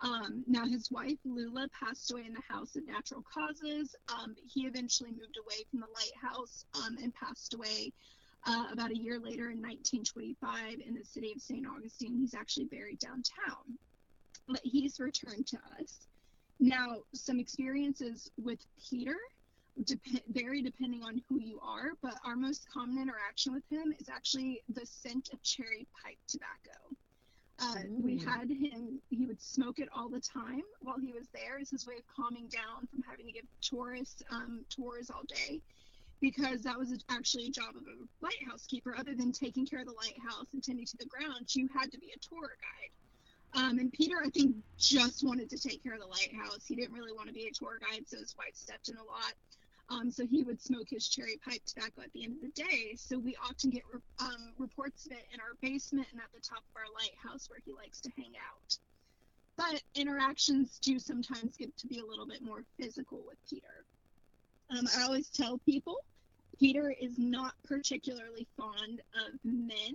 [0.00, 3.94] Um, now, his wife Lula passed away in the house of natural causes.
[4.08, 7.92] Um, he eventually moved away from the lighthouse um, and passed away
[8.46, 11.66] uh, about a year later in 1925 in the city of St.
[11.66, 12.16] Augustine.
[12.18, 13.78] He's actually buried downtown.
[14.48, 16.06] But he's returned to us.
[16.58, 18.58] Now, some experiences with
[18.90, 19.16] Peter
[19.84, 24.08] dep- vary depending on who you are, but our most common interaction with him is
[24.08, 26.78] actually the scent of cherry pipe tobacco.
[27.60, 28.24] Uh, we Mm.
[28.24, 31.86] had him, he would smoke it all the time while he was there as his
[31.86, 35.60] way of calming down from having to give tourists um, tours all day
[36.22, 38.94] because that was actually a job of a lighthouse keeper.
[38.96, 41.98] Other than taking care of the lighthouse and tending to the grounds, you had to
[41.98, 43.60] be a tour guide.
[43.60, 46.64] Um, and Peter, I think, just wanted to take care of the lighthouse.
[46.66, 49.04] He didn't really want to be a tour guide, so his wife stepped in a
[49.04, 49.34] lot.
[49.90, 52.94] Um, so he would smoke his cherry pipe tobacco at the end of the day.
[52.96, 56.40] So we often get re- um, reports of it in our basement and at the
[56.40, 58.78] top of our lighthouse where he likes to hang out.
[59.56, 63.84] But interactions do sometimes get to be a little bit more physical with Peter.
[64.70, 65.98] Um, I always tell people
[66.58, 69.92] Peter is not particularly fond of men.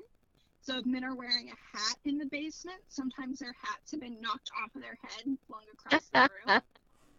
[0.61, 4.19] So if men are wearing a hat in the basement, sometimes their hats have been
[4.21, 6.61] knocked off of their head and flung across the room.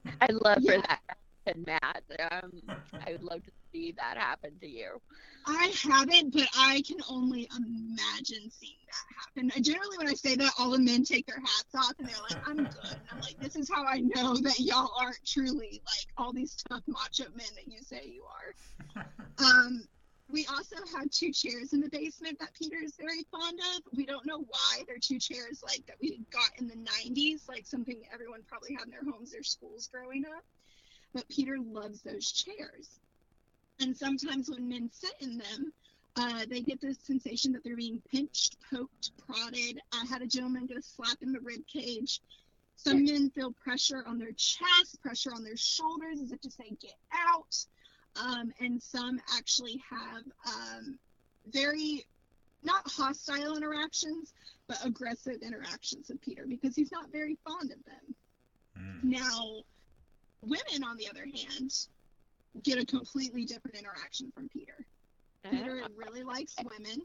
[0.20, 0.72] I love Yeah.
[0.76, 1.00] for that
[1.46, 2.02] happen, Matt.
[2.30, 2.62] Um,
[3.06, 5.00] I would love to see that happen to you.
[5.46, 9.62] I haven't, but I can only imagine seeing that happen.
[9.62, 12.38] Generally, when I say that, all the men take their hats off and they're like,
[12.46, 16.06] "I'm good." And I'm like, "This is how I know that y'all aren't truly like
[16.16, 18.54] all these tough macho men that you say you are."
[19.38, 19.84] Um,
[20.30, 23.82] we also have two chairs in the basement that Peter is very fond of.
[23.96, 24.82] We don't know why.
[24.86, 28.86] They're two chairs like that we got in the 90s, like something everyone probably had
[28.86, 30.44] in their homes or schools growing up.
[31.14, 33.00] But Peter loves those chairs.
[33.80, 35.72] And sometimes when men sit in them,
[36.16, 39.80] uh, they get the sensation that they're being pinched, poked, prodded.
[39.92, 42.20] I had a gentleman get a slap in the rib cage.
[42.76, 46.76] Some men feel pressure on their chest, pressure on their shoulders, as if to say,
[46.80, 47.56] "Get out."
[48.16, 50.98] Um, and some actually have um,
[51.52, 52.04] very
[52.62, 54.32] not hostile interactions,
[54.66, 58.14] but aggressive interactions with Peter because he's not very fond of them.
[58.78, 59.04] Mm.
[59.04, 59.62] Now,
[60.42, 61.72] women, on the other hand,
[62.62, 64.84] get a completely different interaction from Peter.
[65.50, 67.02] Peter Uh, really likes women,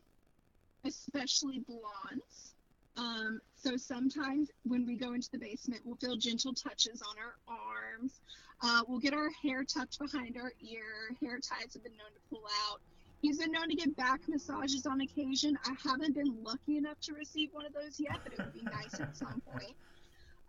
[0.83, 2.53] especially blondes.
[2.95, 7.35] Um, so sometimes when we go into the basement, we'll feel gentle touches on our
[7.47, 8.19] arms.
[8.61, 11.15] Uh, we'll get our hair tucked behind our ear.
[11.21, 12.79] Hair ties have been known to pull out.
[13.21, 15.57] He's been known to get back massages on occasion.
[15.65, 18.63] I haven't been lucky enough to receive one of those yet, but it would be
[18.63, 19.75] nice at some point.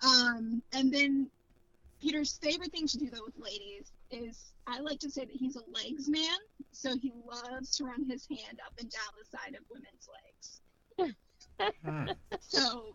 [0.03, 1.31] Um, and then
[2.05, 5.57] Peter's favorite thing to do though with ladies is I like to say that he's
[5.57, 6.37] a legs man,
[6.71, 10.61] so he loves to run his hand up and down the side of women's legs.
[12.41, 12.95] So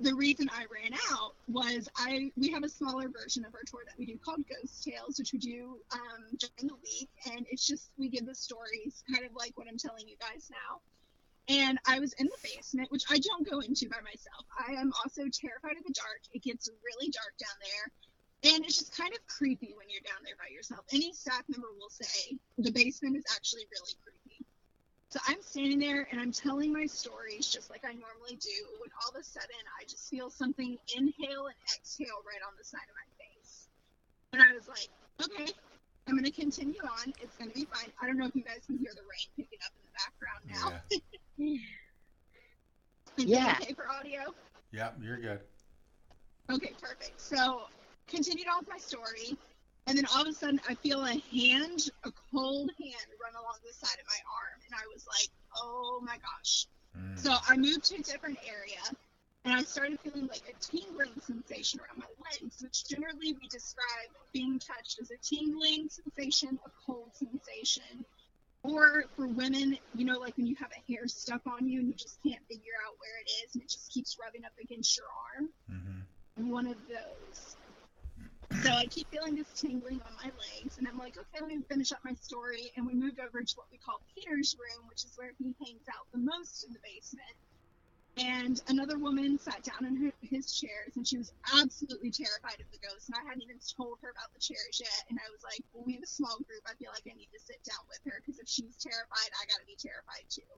[0.00, 3.82] the reason I ran out was I we have a smaller version of our tour
[3.86, 7.64] that we do called Ghost Tales, which we do um, during the week, and it's
[7.64, 10.80] just we give the stories kind of like what I'm telling you guys now.
[11.48, 14.44] And I was in the basement, which I don't go into by myself.
[14.58, 16.20] I am also terrified of the dark.
[16.32, 17.92] It gets really dark down there.
[18.44, 20.84] And it's just kind of creepy when you're down there by yourself.
[20.92, 24.46] Any staff member will say the basement is actually really creepy.
[25.10, 28.90] So I'm standing there and I'm telling my stories just like I normally do when
[29.02, 32.86] all of a sudden I just feel something inhale and exhale right on the side
[32.86, 33.68] of my face.
[34.32, 34.88] And I was like,
[35.24, 35.50] okay,
[36.06, 37.12] I'm going to continue on.
[37.20, 37.90] It's going to be fine.
[38.00, 40.42] I don't know if you guys can hear the rain picking up in the background
[40.46, 40.80] now.
[41.38, 41.56] Yeah.
[43.16, 43.56] Yeah.
[43.60, 44.32] okay for audio?
[44.70, 45.40] Yep, you're good.
[46.50, 47.20] Okay, perfect.
[47.20, 47.62] So
[48.08, 49.36] continued on with my story,
[49.86, 53.58] and then all of a sudden I feel a hand, a cold hand, run along
[53.64, 57.18] the side of my arm, and I was like, "Oh my gosh!" Mm.
[57.18, 58.82] So I moved to a different area,
[59.44, 64.10] and I started feeling like a tingling sensation around my legs, which generally we describe
[64.32, 68.04] being touched as a tingling sensation, a cold sensation.
[68.64, 71.88] Or for women, you know, like when you have a hair stuck on you and
[71.88, 74.96] you just can't figure out where it is and it just keeps rubbing up against
[74.96, 75.06] your
[75.36, 76.50] arm Mhm.
[76.50, 77.56] one of those.
[78.62, 81.62] So I keep feeling this tingling on my legs, and I'm like, okay, let me
[81.70, 82.72] finish up my story.
[82.76, 85.86] And we moved over to what we call Peter's room, which is where he hangs
[85.86, 87.38] out the most in the basement.
[88.18, 92.66] And another woman sat down in her, his chairs, and she was absolutely terrified of
[92.74, 93.06] the ghost.
[93.06, 95.06] And I hadn't even told her about the chairs yet.
[95.06, 96.66] And I was like, well, we have a small group.
[96.66, 99.46] I feel like I need to sit down with her because if she's terrified, I
[99.46, 100.50] got to be terrified too.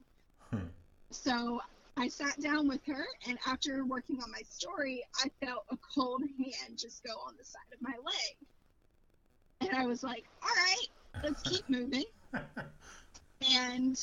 [0.48, 0.72] Hmm.
[1.12, 1.60] So
[2.00, 6.22] I sat down with her, and after working on my story, I felt a cold
[6.22, 9.68] hand just go on the side of my leg.
[9.68, 10.86] And I was like, all right,
[11.22, 12.04] let's keep moving.
[13.54, 14.00] And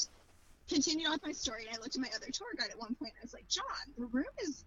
[0.69, 1.65] continued on with my story.
[1.67, 3.47] And I looked at my other tour guide at one point, and I was like,
[3.47, 3.63] John,
[3.97, 4.63] the room is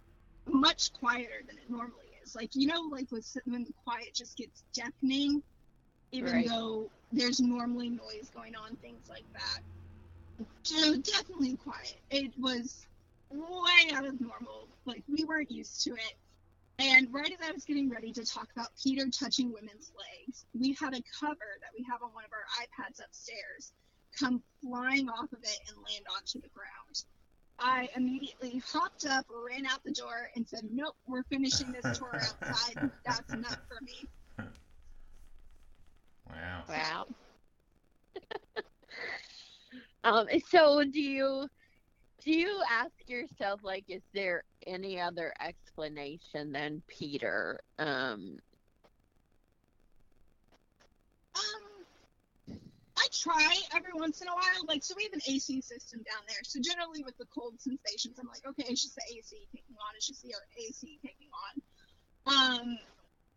[0.48, 2.34] much quieter than it normally is.
[2.34, 5.40] Like, you know, like with, when the quiet just gets deafening,
[6.10, 6.48] even Right.
[6.48, 9.60] though there's normally noise going on, things like that.
[10.64, 12.00] So definitely quiet.
[12.10, 12.86] It was
[13.30, 14.68] way out of normal.
[14.84, 16.14] Like we weren't used to it.
[16.78, 20.72] And right as I was getting ready to talk about Peter touching women's legs, we
[20.80, 23.72] had a cover that we have on one of our iPads upstairs
[24.18, 27.04] come flying off of it and land onto the ground.
[27.58, 32.14] I immediately hopped up, ran out the door, and said, Nope, we're finishing this tour
[32.14, 32.90] outside.
[33.04, 34.08] That's enough for me.
[36.30, 36.62] Wow.
[36.68, 37.06] Wow.
[40.04, 40.26] um.
[40.48, 41.48] So do you
[42.22, 47.60] do you ask yourself like, is there any other explanation than Peter?
[47.78, 48.38] Um.
[51.34, 51.84] Um,
[52.98, 54.66] I try every once in a while.
[54.68, 56.40] Like, so we have an AC system down there.
[56.44, 59.96] So generally, with the cold sensations, I'm like, okay, it's just the AC kicking on.
[59.96, 62.60] It's just the AC kicking on.
[62.60, 62.78] Um,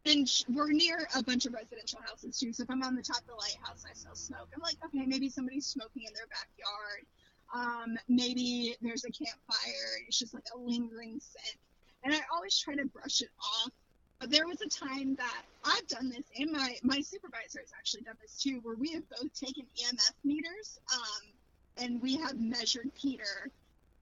[0.06, 2.52] and we're near a bunch of residential houses too.
[2.52, 4.50] So if I'm on the top of the lighthouse, I smell smoke.
[4.54, 7.06] I'm like, okay, maybe somebody's smoking in their backyard.
[7.54, 10.02] Um, maybe there's a campfire.
[10.08, 11.58] It's just like a lingering scent.
[12.04, 13.72] And I always try to brush it off.
[14.20, 18.04] But there was a time that I've done this, and my my supervisor has actually
[18.04, 21.34] done this too, where we have both taken EMF meters, um,
[21.78, 23.52] and we have measured Peter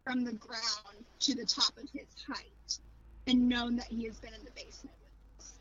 [0.04, 2.80] from the ground to the top of his height,
[3.26, 5.54] and known that he has been in the basement with us.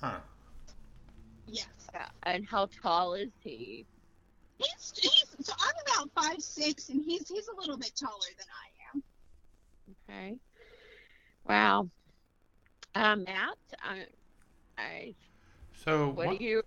[0.00, 0.20] Huh.
[1.48, 1.66] Yes,
[2.22, 3.84] And how tall is he?
[4.58, 8.46] He's, he's so I'm about five six, and he's he's a little bit taller than
[8.50, 9.02] I am.
[10.08, 10.36] Okay.
[11.46, 11.88] Wow.
[12.94, 14.06] Um, Matt, I,
[14.78, 15.14] I,
[15.84, 16.62] So what what, do you?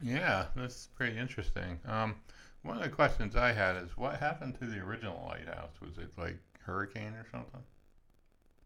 [0.00, 1.80] Yeah, that's pretty interesting.
[1.86, 2.16] Um,
[2.62, 5.72] one of the questions I had is what happened to the original lighthouse?
[5.80, 7.60] Was it like hurricane or something?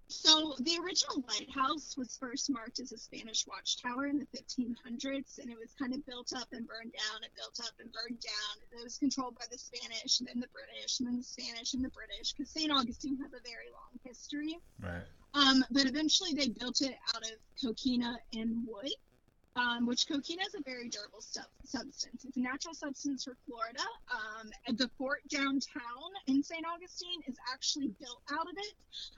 [0.08, 5.50] So the original lighthouse was first marked as a Spanish watchtower in the 1500s, and
[5.50, 8.54] it was kind of built up and burned down, and built up and burned down.
[8.70, 11.74] And it was controlled by the Spanish, and then the British, and then the Spanish
[11.74, 12.70] and the British, because St.
[12.70, 14.58] Augustine has a very long history.
[14.80, 15.06] Right.
[15.34, 18.92] Um, but eventually they built it out of coquina and wood,
[19.56, 22.24] um, which coquina is a very durable sub- substance.
[22.24, 23.82] It's a natural substance for Florida.
[24.12, 26.64] Um, and the fort downtown in St.
[26.66, 28.74] Augustine is actually built out of it.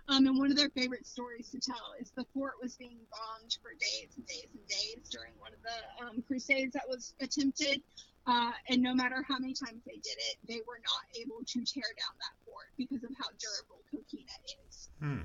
[0.09, 3.59] Um, and one of their favorite stories to tell is the fort was being bombed
[3.61, 7.83] for days and days and days during one of the um, crusades that was attempted.
[8.27, 11.65] Uh, and no matter how many times they did it, they were not able to
[11.65, 14.31] tear down that fort because of how durable coquina
[14.69, 14.89] is.
[15.01, 15.23] Hmm.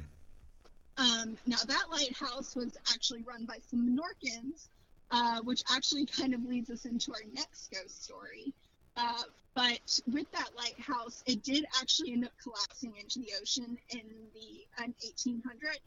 [0.96, 4.70] Um, now that lighthouse was actually run by some Menorcans,
[5.14, 8.52] uh, which actually kind of leads us into our next ghost story.
[8.98, 9.24] Uh,
[9.56, 14.02] but with that lighthouse, it did actually end up collapsing into the ocean in
[14.34, 15.80] the in 1800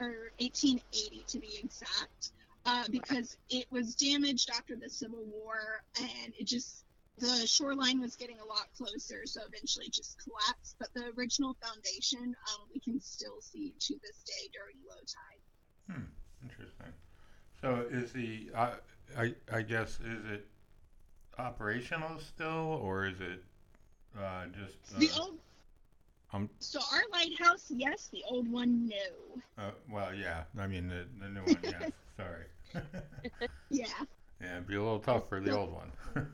[0.00, 2.32] or 1880 to be exact,
[2.66, 6.84] uh, because it was damaged after the Civil War, and it just
[7.18, 10.76] the shoreline was getting a lot closer, so eventually just collapsed.
[10.80, 15.94] But the original foundation, um, we can still see to this day during low tide.
[15.94, 16.48] Hmm.
[16.48, 16.92] Interesting.
[17.62, 18.70] So is the uh,
[19.16, 20.46] I I guess is it
[21.38, 23.42] operational still or is it
[24.18, 25.38] uh, just The uh, old,
[26.32, 28.08] um so our lighthouse, yes.
[28.12, 29.42] The old one, no.
[29.62, 32.46] uh, well yeah I mean the the new one yeah sorry
[33.70, 33.86] Yeah.
[34.40, 35.92] yeah it'd be a little tough for the old one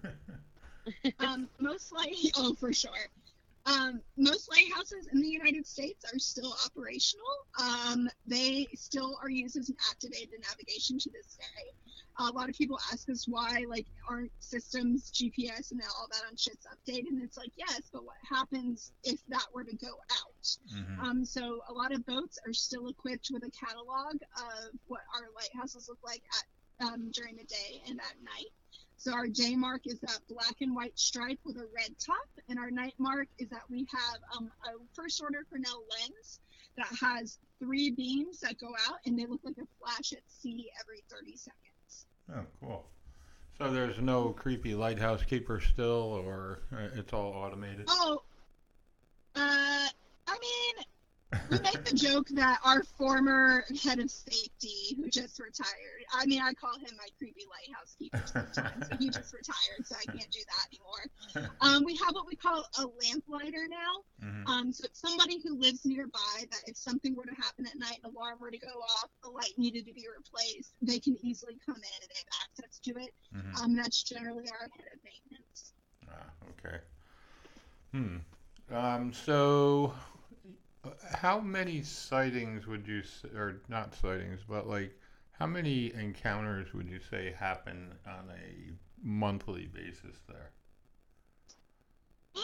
[1.21, 2.91] Um, most light, oh for sure.
[3.69, 7.27] Um, most lighthouses in the United States are still operational.
[7.61, 11.73] Um, they still are used as an activated navigation to this day.
[12.21, 16.37] a lot of people ask us why, like, aren't systems, GPS, and all that on
[16.37, 17.09] shit's updated?
[17.11, 20.57] And it's like, yes, but what happens if that were to go out?
[20.73, 25.03] hmm Um, so a lot of boats are still equipped with a catalog of what
[25.15, 28.53] our lighthouses look like at um, during the day and at night.
[28.99, 32.17] So our day mark is that black and white stripe with a red top,
[32.49, 36.41] and our night mark is that we have um, a first order Fresnel lens
[36.77, 40.69] that has three beams that go out, and they look like a flash at sea
[40.81, 42.07] every 30 seconds.
[42.35, 42.87] oh cool
[43.57, 48.23] so there's no creepy lighthouse keeper still or uh, it's all automated Oh,
[49.35, 49.89] uh,
[50.29, 50.85] I mean,
[51.51, 56.41] we make the joke that our former head of safety, who just retired, I mean,
[56.41, 60.31] I call him my creepy lighthouse keeper sometimes, but he just retired, so I can't
[60.31, 61.53] do that anymore.
[61.61, 64.03] Um, we have what we call a lamplighter now.
[64.21, 67.79] hmm Um, so it's somebody who lives nearby that if something were to happen at
[67.79, 71.17] night, an alarm were to go off, a light needed to be replaced, they can
[71.23, 73.13] easily come in and they have access to it.
[73.33, 75.73] hmm Um, that's generally our head of maintenance.
[76.11, 76.79] Ah, okay.
[77.93, 78.17] Hmm.
[78.75, 79.93] Um, so,
[81.15, 83.03] how many sightings would you,
[83.35, 84.99] or not sightings, but like,
[85.33, 88.73] how many encounters would you say happen on a
[89.03, 90.53] monthly basis there?
[92.37, 92.43] Um,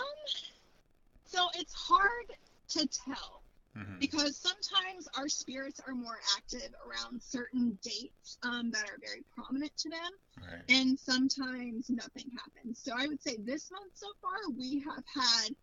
[1.25, 2.33] so it's hard
[2.71, 3.43] to tell
[3.75, 9.25] hmm because sometimes our spirits are more active around certain dates um, that are very
[9.35, 10.65] prominent to them, Right.
[10.69, 12.81] and sometimes nothing happens.
[12.83, 15.55] So I would say this month so far we have had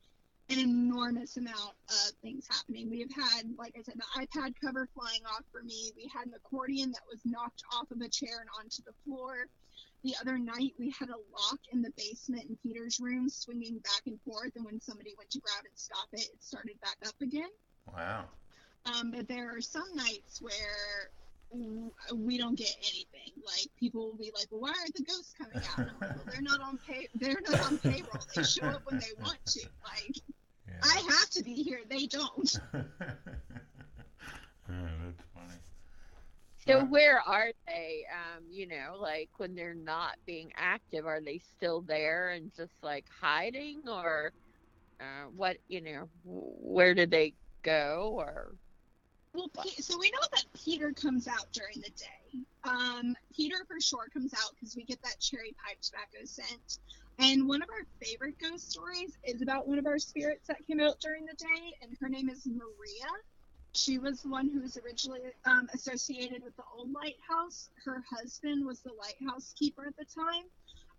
[0.50, 2.90] an enormous amount of things happening.
[2.90, 5.92] We have had, like I said, the iPad cover flying off for me.
[5.96, 9.48] We had an accordion that was knocked off of a chair and onto the floor.
[10.04, 14.02] The other night, we had a lock in the basement in Peter's room swinging back
[14.08, 17.16] and forth, and when somebody went to grab and stop it, it started back up
[17.22, 17.50] again.
[17.96, 18.26] Wow.
[18.86, 21.12] Um, but there are some nights where
[21.52, 23.32] we don't get anything.
[23.46, 26.42] Like people will be like, "Well, why aren't the ghosts coming out?" Like, "Well, they're
[26.42, 27.08] not on pay.
[27.14, 28.28] They're not on payroll.
[28.36, 29.68] They show up when they want to.
[29.84, 30.16] Like
[30.68, 30.84] Yeah.
[30.84, 31.82] I have to be here.
[31.90, 32.52] They don't."
[34.68, 35.60] That's funny.
[36.58, 38.06] So where are they?
[38.12, 42.74] Um, you know, like when they're not being active, are they still there and just
[42.84, 44.34] like hiding, or
[45.00, 45.58] uh, what?
[45.68, 48.14] You know, where did they go?
[48.18, 48.56] Or
[49.34, 52.44] Well, so we know that Peter comes out during the day.
[52.66, 56.80] Um, Peter for sure comes out because we get that cherry pipe tobacco scent.
[57.18, 60.82] And one of our favorite ghost stories is about one of our spirits that came
[60.82, 63.10] out during the day, and her name is Maria.
[63.74, 67.70] She was the one who was originally um, associated with the old lighthouse.
[67.86, 70.44] Her husband was the lighthouse keeper at the time.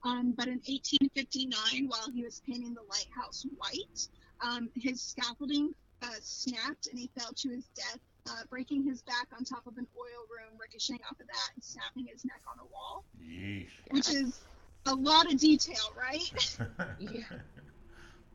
[0.05, 4.09] Um, but in 1859, while he was painting the lighthouse white,
[4.41, 7.99] um, his scaffolding uh, snapped and he fell to his death,
[8.29, 11.62] uh, breaking his back on top of an oil room, ricocheting off of that, and
[11.64, 13.70] snapping his neck on a wall, Yeesh.
[13.91, 14.41] which is
[14.87, 16.57] a lot of detail, right?
[16.99, 17.23] Yeah.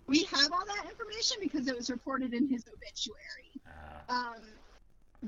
[0.07, 3.51] We have all that information because it was reported in his obituary.
[4.09, 4.41] Ah, Um,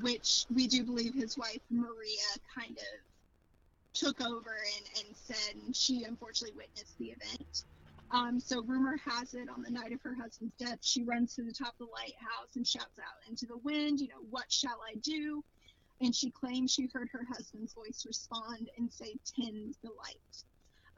[0.02, 5.76] which we do believe his wife Maria kind of took over and, and said and
[5.76, 7.64] she unfortunately witnessed the event.
[8.12, 11.44] Um, so rumor has it on the night of her husband's death, she runs to
[11.44, 14.80] the top of the lighthouse and shouts out into the wind, you know, what shall
[14.88, 15.44] I do?
[16.02, 20.44] And she claims she heard her husband's voice respond and say, tend the light.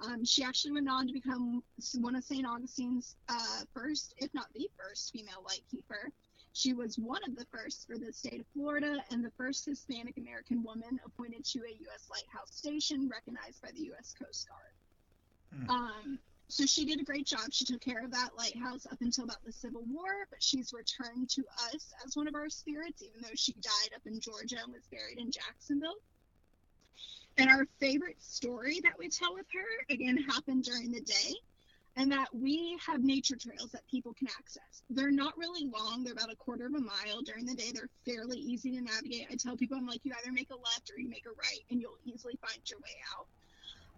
[0.06, 1.64] Um, she actually went on to become
[2.00, 2.46] one of St.
[2.46, 6.12] Augustine's uh, first, if not the first, female lightkeeper.
[6.54, 10.18] She was one of the first for the state of Florida and the first Hispanic
[10.18, 12.10] American woman appointed to a U.S.
[12.10, 14.14] lighthouse station recognized by the U.S.
[14.22, 15.66] Coast Guard.
[15.66, 15.70] Hmm.
[15.70, 16.20] Um,
[16.52, 17.52] so she did a great job.
[17.52, 21.30] She took care of that lighthouse up until about the Civil War, but she's returned
[21.30, 21.44] to
[21.74, 24.86] us as one of our spirits, even though she died up in Georgia and was
[24.92, 25.96] buried in Jacksonville.
[27.38, 31.34] And our favorite story that we tell with her, again, happened during the day,
[31.96, 34.84] and that we have nature trails that people can access.
[34.90, 37.22] They're not really long, they're about a quarter of a mile.
[37.24, 39.28] During the day, they're fairly easy to navigate.
[39.32, 41.64] I tell people, I'm like, you either make a left or you make a right,
[41.70, 43.28] and you'll easily find your way out.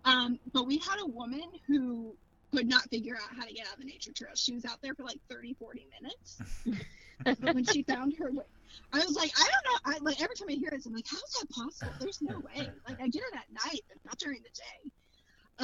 [0.06, 2.16] Um, but we had a woman who
[2.54, 4.32] could not figure out how to get out of the nature trail.
[4.36, 6.88] She was out there for like 30, 40 minutes.
[7.41, 8.43] when she found her way,
[8.91, 9.95] I was like, I don't know.
[9.95, 11.93] I like every time I hear this, I'm like, how's that possible?
[11.99, 12.70] There's no way.
[12.88, 14.91] Like I get it at night, but not during the day.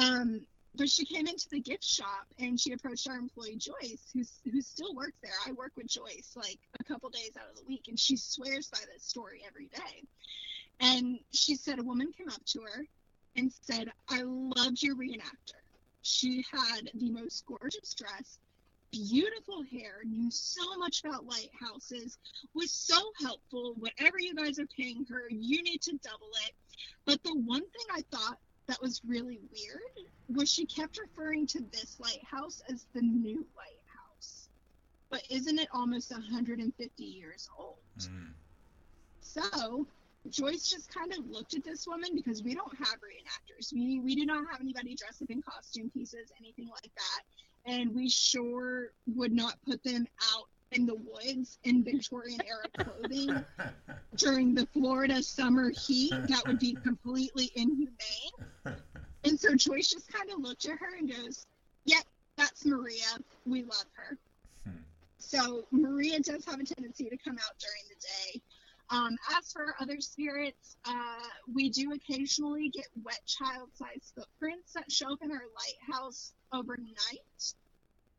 [0.08, 0.40] Um,
[0.76, 4.60] but she came into the gift shop and she approached our employee Joyce, who's who
[4.60, 5.32] still works there.
[5.46, 8.68] I work with Joyce like a couple days out of the week, and she swears
[8.68, 10.04] by this story every day.
[10.80, 12.84] And she said a woman came up to her
[13.36, 15.59] and said, "I loved your reenactor.
[16.02, 18.38] She had the most gorgeous dress,
[18.90, 22.18] beautiful hair, knew so much about lighthouses,
[22.54, 23.74] was so helpful.
[23.78, 26.52] Whatever you guys are paying her, you need to double it.
[27.04, 31.60] But the one thing I thought that was really weird was she kept referring to
[31.72, 34.48] this lighthouse as the new lighthouse.
[35.10, 37.76] But isn't it almost 150 years old?
[38.00, 38.30] Hmm.
[39.20, 39.86] So
[40.28, 43.72] Joyce just kind of looked at this woman because we don't have reenactors.
[43.72, 47.72] We we do not have anybody dressed up in costume pieces, anything like that.
[47.72, 53.44] And we sure would not put them out in the woods in Victorian era clothing
[54.16, 56.12] during the Florida summer heat.
[56.28, 58.76] That would be completely inhumane.
[59.24, 61.46] And so Joyce just kind of looked at her and goes,
[61.84, 62.04] Yep,
[62.36, 63.18] that's Maria.
[63.46, 64.18] We love her.
[64.64, 64.78] Hmm.
[65.18, 68.42] So Maria does have a tendency to come out during the day.
[68.90, 75.12] Um, as for other spirits, uh, we do occasionally get wet child-sized footprints that show
[75.12, 77.54] up in our lighthouse overnight,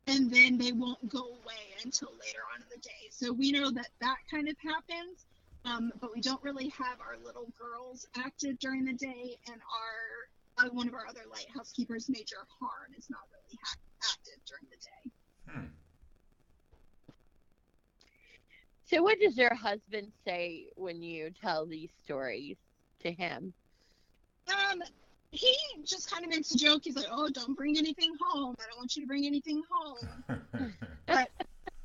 [0.08, 3.10] and then they won't go away until later on in the day.
[3.10, 5.26] So we know that that kind of happens,
[5.66, 10.66] um, but we don't really have our little girls active during the day, and our
[10.66, 13.80] uh, one of our other lighthouse keepers, Major Harn, is not really ha-
[14.12, 15.12] active during the day.
[15.48, 15.81] Hmm.
[18.92, 22.58] So, what does your husband say when you tell these stories
[23.00, 23.54] to him?
[24.50, 24.84] Um,
[25.32, 26.82] he just kind of makes a joke.
[26.84, 28.54] He's like, "Oh, don't bring anything home.
[28.60, 30.34] I don't want you to bring anything home."
[31.08, 31.30] But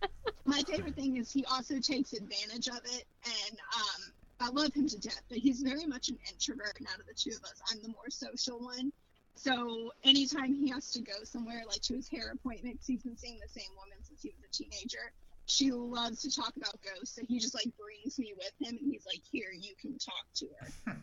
[0.47, 4.89] my favorite thing is he also takes advantage of it, and um, I love him
[4.89, 5.23] to death.
[5.29, 7.89] But he's very much an introvert, and out of the two of us, I'm the
[7.89, 8.93] more social one.
[9.37, 13.39] So anytime he has to go somewhere, like to his hair appointments, he's been seeing
[13.39, 15.13] the same woman since he was a teenager.
[15.47, 18.93] She loves to talk about ghosts, so he just like brings me with him, and
[18.93, 20.97] he's like, "Here, you can talk to her."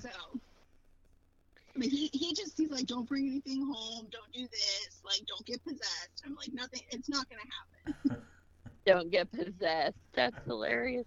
[0.00, 0.08] So,
[1.76, 4.06] but he he just he's like, "Don't bring anything home.
[4.10, 5.02] Don't do this.
[5.04, 6.80] Like, don't get possessed." I'm like, "Nothing.
[6.90, 8.22] It's not gonna happen."
[8.86, 9.98] Don't get possessed.
[10.14, 11.06] That's hilarious.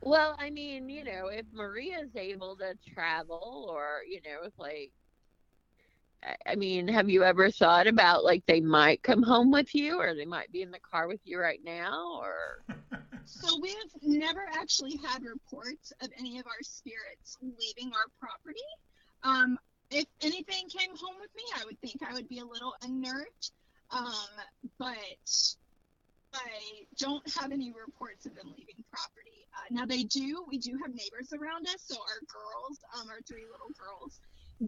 [0.00, 4.90] Well, I mean, you know, if Maria's able to travel, or you know, if like,
[6.22, 9.98] I- I mean, have you ever thought about like they might come home with you,
[10.00, 12.64] or they might be in the car with you right now, or
[13.24, 18.60] So we have never actually had reports of any of our spirits leaving our property.
[19.22, 19.58] Um,
[19.90, 23.52] if anything came home with me, I would think I would be a little unnerved.
[23.90, 24.14] Um,
[24.78, 24.96] but
[26.34, 29.46] I don't have any reports of them leaving property.
[29.54, 30.44] Uh, now they do.
[30.48, 34.18] We do have neighbors around us, so our girls, um, our three little girls,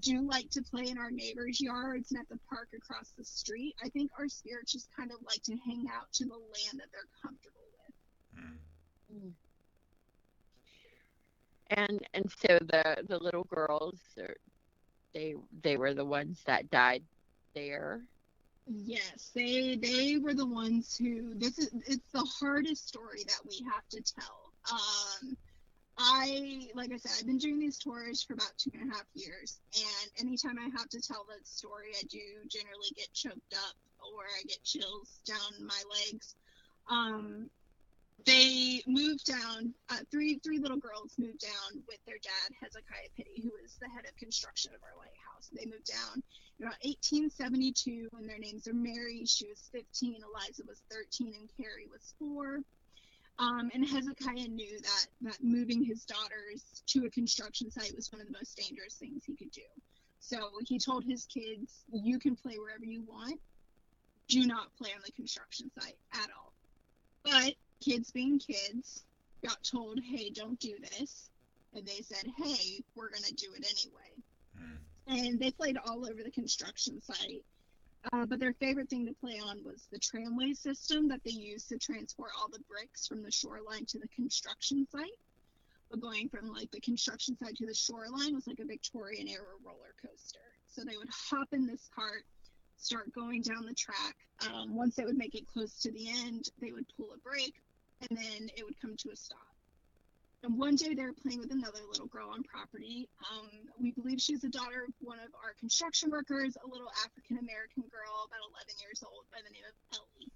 [0.01, 3.75] do like to play in our neighbors' yards and at the park across the street.
[3.85, 6.89] I think our spirits just kind of like to hang out to the land that
[6.93, 7.95] they're comfortable with.
[9.11, 9.29] Hmm.
[11.71, 14.01] and and so the the little girls,
[15.15, 17.03] they they were the ones that died
[17.55, 18.01] there.
[18.67, 23.65] Yes, they they were the ones who this is it's the hardest story that we
[23.73, 24.53] have to tell.
[24.73, 25.37] Um
[25.97, 29.07] I like I said, I've been doing these tours for about two and a half
[29.15, 32.19] years and anytime I have to tell that story I do
[32.49, 36.35] generally get choked up or I get chills down my legs.
[36.91, 37.51] Um
[38.27, 39.75] they moved down.
[39.91, 43.89] Uh, three three little girls moved down with their dad Hezekiah Pittee, who was the
[43.89, 45.51] head of construction of our lighthouse.
[45.53, 46.23] They moved down
[46.59, 49.25] in about 1872, and their names are Mary.
[49.27, 50.23] She was 15.
[50.23, 52.61] Eliza was 13, and Carrie was four.
[53.39, 58.21] Um, and Hezekiah knew that that moving his daughters to a construction site was one
[58.21, 59.63] of the most dangerous things he could do.
[60.21, 63.41] So he told his kids, "You can play wherever you want.
[64.29, 66.53] Do not play on the construction site at all."
[67.25, 69.05] But kids being kids
[69.43, 71.31] got told, "Hey, don't do this,"
[71.73, 74.13] and they said, "Hey, we're gonna do it anyway."
[74.57, 74.77] Hmm.
[75.07, 77.45] And they played all over the construction site.
[78.13, 81.69] Uh, but their favorite thing to play on was the tramway system that they used
[81.69, 85.19] to transport all the bricks from the shoreline to the construction site.
[85.91, 89.45] But going from like the construction site to the shoreline was like a Victorian era
[89.65, 90.41] roller coaster.
[90.67, 92.25] So they would hop in this cart,
[92.77, 94.17] start going down the track.
[94.53, 97.63] Um, once they would make it close to the end, they would pull a brake,
[98.01, 99.54] and then it would come to a stop.
[100.45, 103.09] And one day they were playing with another little girl on property.
[103.33, 103.49] Um,
[103.81, 107.85] we believe she's the daughter of one of our construction workers, a little African American
[107.89, 110.29] girl, about 11 years old, by the name of Ellie.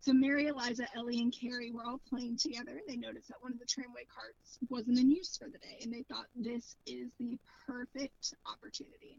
[0.00, 3.52] So Mary, Eliza, Ellie, and Carrie were all playing together, and they noticed that one
[3.52, 7.08] of the tramway carts wasn't in use for the day, and they thought this is
[7.18, 9.16] the perfect opportunity.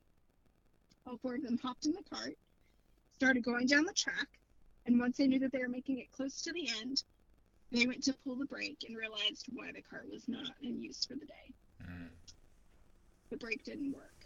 [1.07, 2.37] All four of them hopped in the cart,
[3.15, 4.29] started going down the track,
[4.85, 7.01] and once they knew that they were making it close to the end,
[7.71, 11.05] they went to pull the brake and realized why the car was not in use
[11.05, 11.53] for the day.
[11.85, 12.07] Hmm.
[13.29, 14.25] The brake didn't work.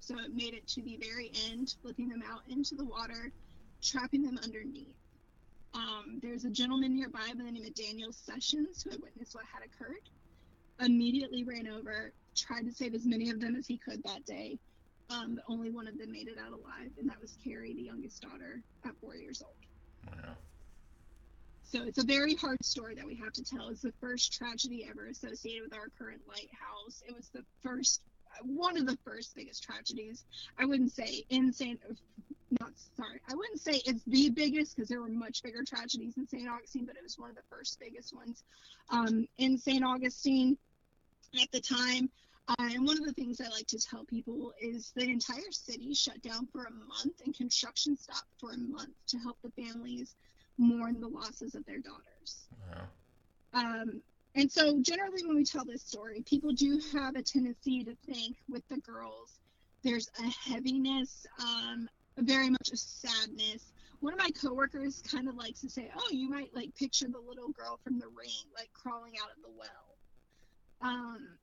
[0.00, 3.32] So it made it to the very end, flipping them out into the water,
[3.82, 4.94] trapping them underneath.
[5.74, 9.44] Um, there's a gentleman nearby by the name of Daniel Sessions who had witnessed what
[9.52, 10.08] had occurred.
[10.80, 14.58] Immediately ran over, tried to save as many of them as he could that day.
[15.10, 17.82] Um, but only one of them made it out alive, and that was Carrie, the
[17.82, 20.16] youngest daughter, at four years old.
[20.16, 20.34] Wow.
[21.72, 23.70] So it's a very hard story that we have to tell.
[23.70, 27.02] It's the first tragedy ever associated with our current lighthouse.
[27.08, 28.02] It was the first,
[28.44, 30.24] one of the first biggest tragedies.
[30.58, 31.78] I wouldn't say insane,
[32.60, 33.22] not sorry.
[33.30, 36.46] I wouldn't say it's the biggest because there were much bigger tragedies in St.
[36.46, 38.44] Augustine, but it was one of the first biggest ones
[38.90, 39.82] um, in St.
[39.82, 40.58] Augustine
[41.40, 42.10] at the time.
[42.48, 45.94] Uh, and one of the things I like to tell people is the entire city
[45.94, 50.16] shut down for a month and construction stopped for a month to help the families
[50.58, 52.48] mourn the losses of their daughters.
[52.70, 52.82] Wow.
[53.54, 54.02] Um,
[54.34, 58.36] and so, generally, when we tell this story, people do have a tendency to think
[58.48, 59.40] with the girls,
[59.82, 61.88] there's a heaviness, um,
[62.18, 63.72] very much a sadness.
[64.00, 67.18] One of my coworkers kind of likes to say, "Oh, you might like picture the
[67.18, 69.96] little girl from the ring, like crawling out of the well."
[70.80, 71.38] Um,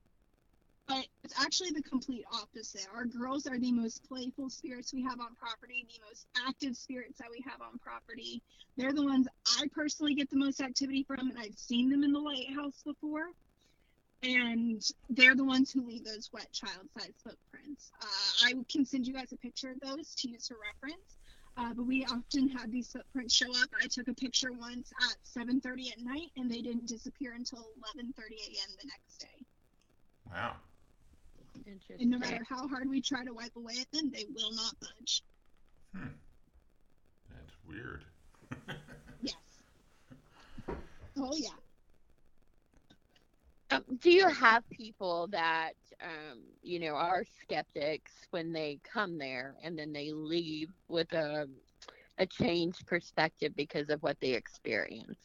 [0.90, 2.88] but it's actually the complete opposite.
[2.94, 7.20] Our girls are the most playful spirits we have on property, the most active spirits
[7.20, 8.42] that we have on property.
[8.76, 9.28] They're the ones
[9.60, 13.28] I personally get the most activity from, and I've seen them in the lighthouse before.
[14.24, 17.92] And they're the ones who leave those wet child-sized footprints.
[18.02, 21.18] Uh, I can send you guys a picture of those to use for reference.
[21.56, 23.70] Uh, but we often have these footprints show up.
[23.82, 28.02] I took a picture once at 7:30 at night, and they didn't disappear until 11:30
[28.02, 28.76] a.m.
[28.82, 29.46] the next day.
[30.32, 30.56] Wow.
[31.66, 31.98] Interesting.
[32.02, 34.74] And no matter how hard we try to wipe away at them, they will not
[34.80, 35.24] budge.
[35.96, 36.08] Hmm.
[37.30, 38.06] That's weird.
[39.22, 39.36] Yes.
[41.18, 41.50] Oh yeah.
[43.72, 49.56] Um, do you have people that um, you know are skeptics when they come there
[49.62, 51.48] and then they leave with a
[52.18, 55.20] a changed perspective because of what they experience?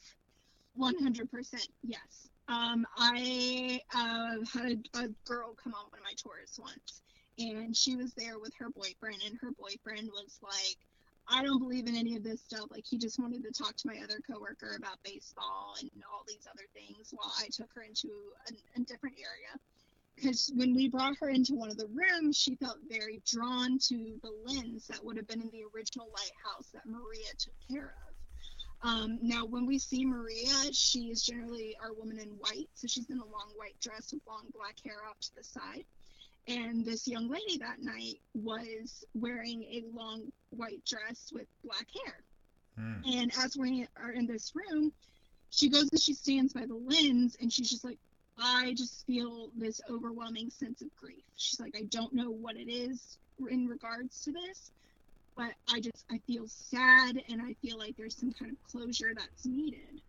[0.74, 1.68] One hundred percent.
[1.82, 2.28] Yes.
[2.48, 7.00] Um, I uh, had a, a girl come on one of my tours once,
[7.38, 10.76] and she was there with her boyfriend, and her boyfriend was like,
[11.26, 13.86] "I don't believe in any of this stuff." Like he just wanted to talk to
[13.86, 18.08] my other coworker about baseball and all these other things, while I took her into
[18.48, 19.58] a, a different area.
[20.16, 24.20] Because when we brought her into one of the rooms, she felt very drawn to
[24.22, 28.13] the lens that would have been in the original lighthouse that Maria took care of.
[28.84, 32.68] Um, now, when we see Maria, she is generally our woman in white.
[32.74, 35.84] So she's in a long white dress with long black hair off to the side.
[36.46, 42.16] And this young lady that night was wearing a long white dress with black hair.
[42.78, 43.10] Hmm.
[43.10, 44.92] And as we are in this room,
[45.48, 47.98] she goes and she stands by the lens and she's just like,
[48.38, 51.22] I just feel this overwhelming sense of grief.
[51.36, 53.16] She's like, I don't know what it is
[53.48, 54.72] in regards to this,
[55.36, 59.12] but I just I feel sad and I feel like there's some kind of closure
[59.14, 60.00] that's needed.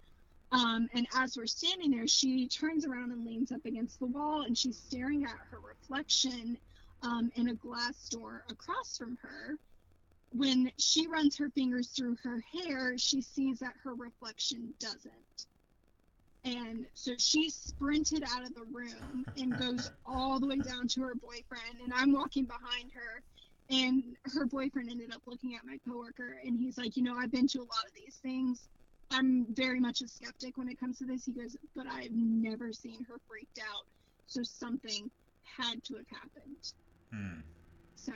[0.51, 4.43] Um, and as we're standing there, she turns around and leans up against the wall
[4.43, 6.57] and she's staring at her reflection
[7.01, 9.57] um, in a glass door across from her.
[10.31, 15.47] When she runs her fingers through her hair, she sees that her reflection doesn't.
[16.43, 21.01] And so she sprinted out of the room and goes all the way down to
[21.01, 21.79] her boyfriend.
[21.83, 23.23] And I'm walking behind her.
[23.69, 24.03] And
[24.33, 27.47] her boyfriend ended up looking at my coworker and he's like, You know, I've been
[27.49, 28.67] to a lot of these things.
[29.11, 31.25] I'm very much a skeptic when it comes to this.
[31.25, 33.85] He goes, But I've never seen her freaked out.
[34.27, 35.09] So something
[35.43, 36.73] had to have happened.
[37.11, 37.41] Hmm.
[37.95, 38.13] So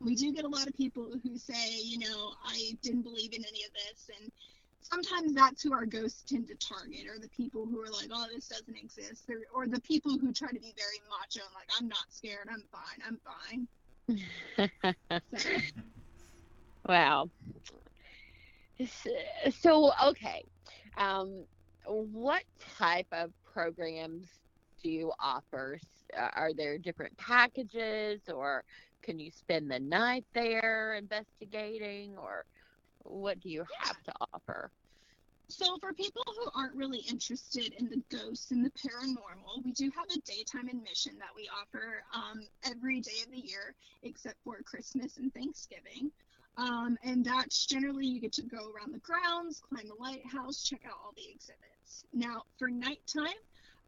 [0.00, 3.44] we do get a lot of people who say, you know, I didn't believe in
[3.44, 4.10] any of this.
[4.18, 4.32] And
[4.80, 8.26] sometimes that's who our ghosts tend to target, or the people who are like, oh,
[8.34, 11.68] this doesn't exist, or, or the people who try to be very macho and like,
[11.78, 13.68] I'm not scared, I'm fine, I'm fine.
[16.88, 17.30] Wow.
[19.60, 20.42] So, okay.
[20.96, 21.44] Um,
[21.86, 22.42] what
[22.78, 24.26] type of programs
[24.82, 25.78] do you offer?
[26.16, 28.64] Uh, Are there different packages, or
[29.02, 32.44] can you spend the night there investigating, or
[33.04, 34.70] what do you have to offer?
[35.50, 39.90] So for people who aren't really interested in the ghosts and the paranormal, we do
[39.96, 44.56] have a daytime admission that we offer um, every day of the year except for
[44.62, 46.10] Christmas and Thanksgiving.
[46.56, 50.82] Um, and that's generally you get to go around the grounds, climb the lighthouse, check
[50.86, 52.04] out all the exhibits.
[52.12, 53.40] Now, for nighttime,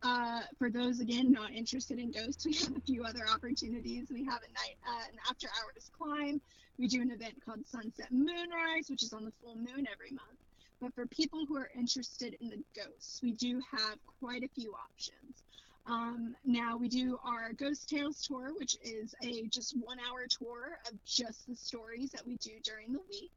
[0.02, 4.08] uh, for those again not interested in ghosts, we have a few other opportunities.
[4.10, 6.40] We have a night, uh, an after hours climb.
[6.78, 10.41] We do an event called Sunset Moonrise, which is on the full moon every month.
[10.82, 14.74] But for people who are interested in the ghosts, we do have quite a few
[14.74, 15.44] options.
[15.86, 20.78] Um, now we do our Ghost Tales tour, which is a just one hour tour
[20.90, 23.30] of just the stories that we do during the week.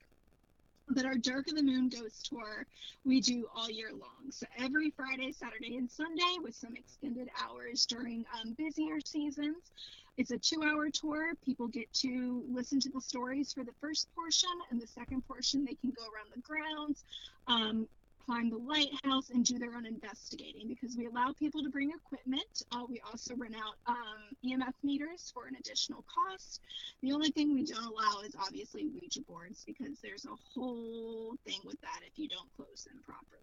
[0.89, 2.65] But our Dark of the Moon Ghost Tour,
[3.05, 4.31] we do all year long.
[4.31, 9.71] So every Friday, Saturday, and Sunday with some extended hours during um, busier seasons.
[10.18, 11.34] It's a two hour tour.
[11.43, 15.66] People get to listen to the stories for the first portion, and the second portion,
[15.66, 17.03] they can go around the grounds,
[17.47, 17.88] um,
[18.26, 22.63] climb the lighthouse, and do their own investigating because we allow people to bring equipment.
[22.72, 26.61] Uh, we also rent out um, EMF meters for an additional cost.
[27.01, 31.59] The only thing we don't allow is obviously Ouija boards because there's a whole thing
[31.66, 33.41] with that if you don't close them properly.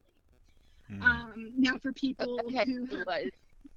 [0.89, 1.03] Hmm.
[1.03, 3.05] Um, now, for people Okay, who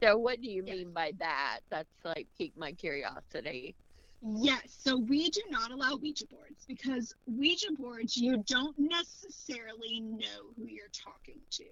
[0.02, 1.60] so what- do you mean by that?
[1.70, 3.76] That's like piqued my curiosity.
[4.22, 10.50] Yes, so we do not allow Ouija boards because Ouija boards, you don't necessarily know
[10.56, 11.66] who you're talking to.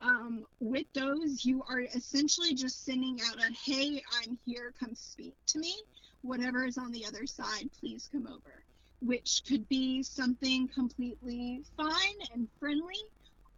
[0.00, 5.34] Um, with those, you are essentially just sending out a hey, I'm here, come speak
[5.46, 5.74] to me.
[6.22, 8.64] Whatever is on the other side, please come over.
[9.00, 13.00] Which could be something completely fine and friendly,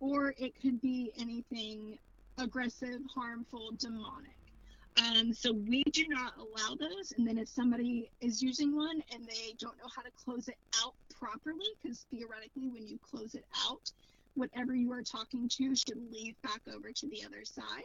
[0.00, 1.98] or it could be anything
[2.38, 4.36] aggressive, harmful, demonic.
[4.98, 7.12] Um, so we do not allow those.
[7.16, 10.56] And then if somebody is using one and they don't know how to close it
[10.82, 13.92] out properly, because theoretically, when you close it out,
[14.34, 17.84] whatever you are talking to should leave back over to the other side.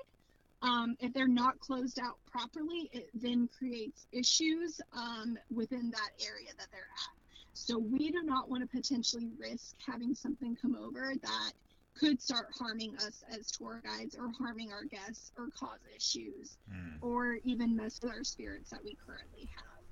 [0.61, 6.49] Um, if they're not closed out properly, it then creates issues um, within that area
[6.57, 7.23] that they're at.
[7.53, 11.51] So we do not want to potentially risk having something come over that
[11.95, 16.97] could start harming us as tour guides or harming our guests or cause issues Hmm.
[17.01, 19.83] or even mess with our spirits that we currently have.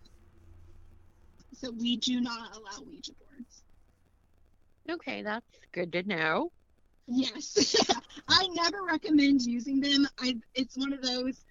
[1.53, 3.63] So we do not allow Ouija boards.
[4.89, 6.51] Okay, that's good to know.
[7.07, 7.75] Yes,
[8.27, 10.07] I never recommend using them.
[10.19, 11.43] I it's one of those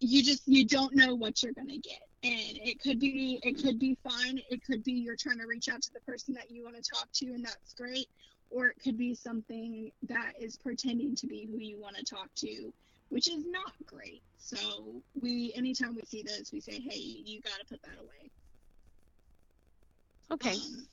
[0.00, 3.78] you just you don't know what you're gonna get, and it could be it could
[3.78, 4.38] be fine.
[4.50, 6.82] It could be you're trying to reach out to the person that you want to
[6.94, 8.06] talk to, and that's great.
[8.54, 12.28] Or it could be something that is pretending to be who you want to talk
[12.36, 12.72] to,
[13.08, 14.22] which is not great.
[14.38, 18.30] So we anytime we see this we say, hey, you got to put that away.
[20.30, 20.52] Okay.
[20.52, 20.86] Um,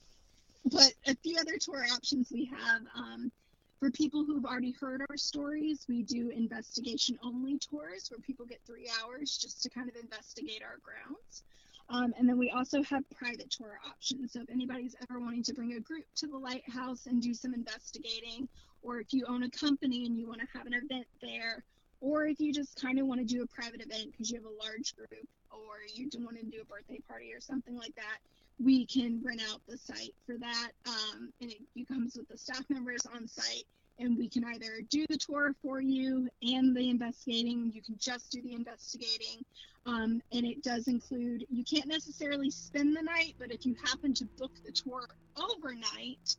[0.72, 3.32] but a few other tour options we have um,
[3.80, 8.59] for people who've already heard our stories, we do investigation only tours where people get
[8.66, 11.43] three hours just to kind of investigate our grounds.
[11.91, 14.31] Um, and then we also have private tour options.
[14.31, 17.53] So if anybody's ever wanting to bring a group to the lighthouse and do some
[17.53, 18.47] investigating,
[18.81, 21.63] or if you own a company and you want to have an event there,
[21.99, 24.45] or if you just kind of want to do a private event because you have
[24.45, 28.19] a large group, or you want to do a birthday party or something like that,
[28.63, 30.69] we can rent out the site for that.
[30.87, 33.65] Um, and it, it comes with the staff members on site,
[34.01, 37.71] and we can either do the tour for you and the investigating.
[37.73, 39.45] You can just do the investigating.
[39.85, 44.13] Um, and it does include, you can't necessarily spend the night, but if you happen
[44.15, 46.35] to book the tour overnight,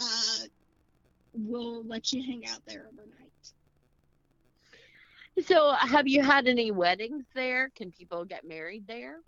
[0.00, 0.46] uh,
[1.34, 3.18] we'll let you hang out there overnight.
[5.46, 7.70] So, have you had any weddings there?
[7.74, 9.20] Can people get married there?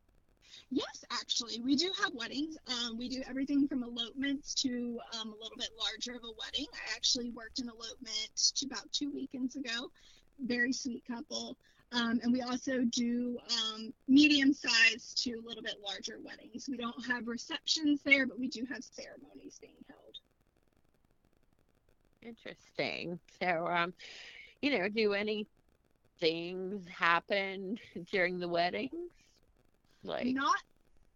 [0.70, 2.56] Yes, actually, we do have weddings.
[2.66, 6.66] Um, we do everything from elopements to um, a little bit larger of a wedding.
[6.72, 9.90] I actually worked an elopement about two weekends ago.
[10.40, 11.56] Very sweet couple.
[11.92, 16.68] Um, and we also do um, medium sized to a little bit larger weddings.
[16.68, 20.18] We don't have receptions there, but we do have ceremonies being held.
[22.22, 23.20] Interesting.
[23.40, 23.94] So, um,
[24.60, 25.46] you know, do any
[26.18, 27.78] things happen
[28.10, 29.12] during the weddings?
[30.04, 30.56] Like, Not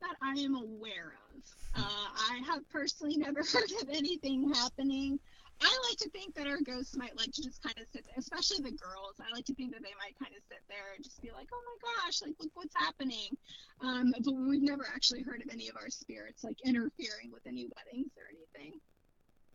[0.01, 1.43] that I am aware of.
[1.77, 5.19] Uh, I have personally never heard of anything happening.
[5.61, 8.59] I like to think that our ghosts might like to just kind of sit, especially
[8.59, 9.19] the girls.
[9.19, 11.49] I like to think that they might kind of sit there and just be like,
[11.53, 13.37] "Oh my gosh, like look what's happening."
[13.81, 17.67] Um, but we've never actually heard of any of our spirits like interfering with any
[17.75, 18.79] weddings or anything.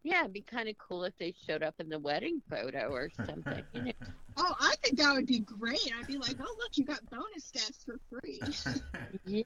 [0.03, 3.09] Yeah, it'd be kind of cool if they showed up in the wedding photo or
[3.25, 3.63] something.
[3.73, 3.91] You know?
[4.35, 5.91] Oh, I think that would be great.
[5.95, 8.41] I'd be like, "Oh look, you got bonus guests for free."
[9.27, 9.43] Yeah.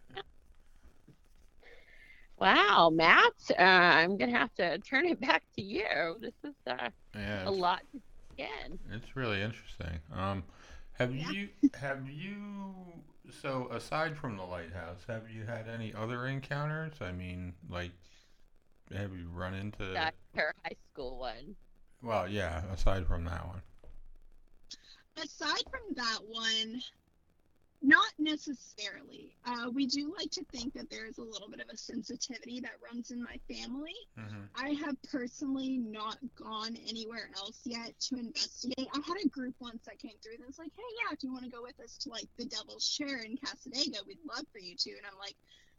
[2.39, 5.83] Wow, Matt, uh, I'm gonna have to turn it back to you.
[6.21, 7.81] This is uh, yeah, a it's, lot
[8.33, 8.79] again.
[8.91, 9.99] it's really interesting.
[10.13, 10.43] Um,
[10.93, 11.31] have Yeah.
[11.31, 12.73] you have you
[13.41, 16.93] so aside from the lighthouse, have you had any other encounters?
[17.01, 17.91] I mean, like,
[18.95, 19.83] have you run into?
[19.93, 21.55] That's her high school one.
[22.01, 22.61] Well, yeah.
[22.73, 23.61] Aside from that one.
[25.17, 26.81] Aside from that one,
[27.81, 29.35] not necessarily.
[29.45, 32.59] Uh, we do like to think that there is a little bit of a sensitivity
[32.59, 33.95] that runs in my family.
[34.17, 38.87] hmm I have personally not gone anywhere else yet to investigate.
[38.93, 41.31] I had a group once that came through that was like, hey, yeah, if you
[41.31, 44.59] want to go with us to like the Devil's Chair in Cassadaga, we'd love for
[44.59, 44.89] you to.
[44.91, 45.35] And I'm like,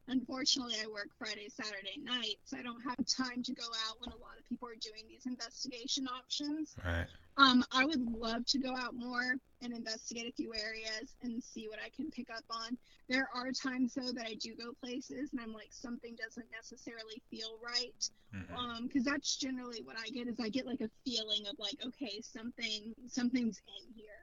[0.09, 4.11] unfortunately, I work Friday, Saturday night, so I don't have time to go out when
[4.11, 6.75] a lot of people are doing these investigation options.
[6.85, 7.07] Right.
[7.37, 11.69] Um, I would love to go out more and investigate a few areas and see
[11.69, 12.77] what I can pick up on.
[13.09, 17.23] There are times though that I do go places and I'm like something doesn't necessarily
[17.31, 18.11] feel right.
[18.33, 21.55] hmm Um, because that's generally what I get is I get like a feeling of
[21.59, 24.18] like okay something something's in here.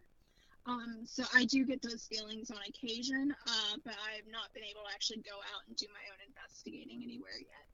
[0.68, 4.64] Um, so I do get those feelings on occasion, uh, but I have not been
[4.64, 7.66] able to actually go out and do my own investigating anywhere yet.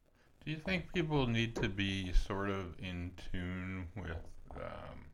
[0.44, 4.18] Do you think people need to be sort of in tune with,
[4.56, 5.06] um,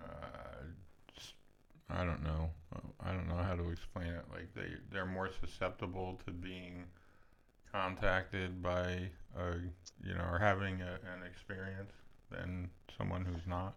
[0.00, 1.24] uh,
[1.90, 4.24] I don't know, uh, I don't know how to explain it.
[4.32, 6.84] Like they they're more susceptible to being
[7.70, 9.54] contacted by a
[10.02, 11.92] you know or having a, an experience
[12.30, 13.74] than someone who's not.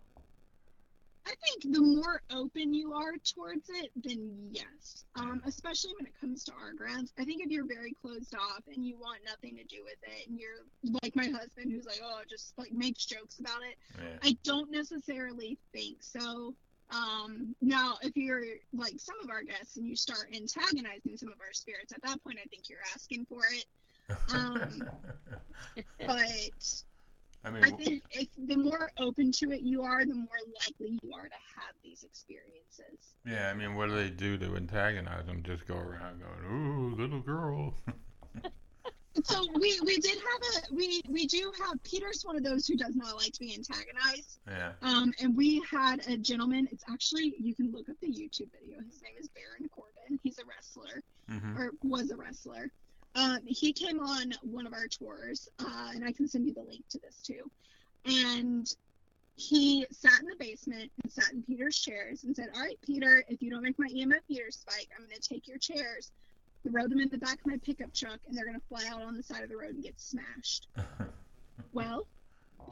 [1.28, 5.05] I think the more open you are towards it, then yes.
[5.15, 7.13] Um, especially when it comes to our grounds.
[7.17, 10.28] I think if you're very closed off and you want nothing to do with it,
[10.28, 13.78] and you're like my husband who's like, oh, just like makes jokes about it.
[13.97, 14.17] Yeah.
[14.23, 16.53] I don't necessarily think so.
[16.91, 21.41] Um, now, if you're like some of our guests and you start antagonizing some of
[21.41, 23.65] our spirits, at that point, I think you're asking for it.
[24.34, 24.84] um,
[25.99, 26.84] But
[27.45, 30.27] I mean, I think if the more open to it you are, the more
[30.61, 33.15] likely you are to have these experiences.
[33.25, 33.49] yeah.
[33.49, 35.43] I mean, what do they do to antagonize them?
[35.43, 37.75] Just go around going, "Ooh, little girl."
[39.23, 42.75] So we we did have a we we do have Peter's one of those who
[42.75, 44.39] does not like to be antagonized.
[44.47, 44.73] yeah.
[44.81, 46.67] Um, and we had a gentleman.
[46.71, 48.77] It's actually you can look up the YouTube video.
[48.85, 50.19] His name is Baron Corbin.
[50.21, 52.69] He's a wrestler hmm or was a wrestler.
[53.16, 56.61] Um, he came on one of our tours, uh, and I can send you the
[56.61, 57.49] link to this too.
[58.05, 58.74] And
[59.36, 63.24] he sat in the basement and sat in Peter's chairs and said, "All right, Peter,
[63.30, 66.11] if you don't make my EMF meter spike, I'm going to take your chairs,
[66.63, 69.01] throw them in the back of my pickup truck, and they're going to fly out
[69.01, 70.68] on the side of the road and get smashed."
[71.72, 72.07] Well,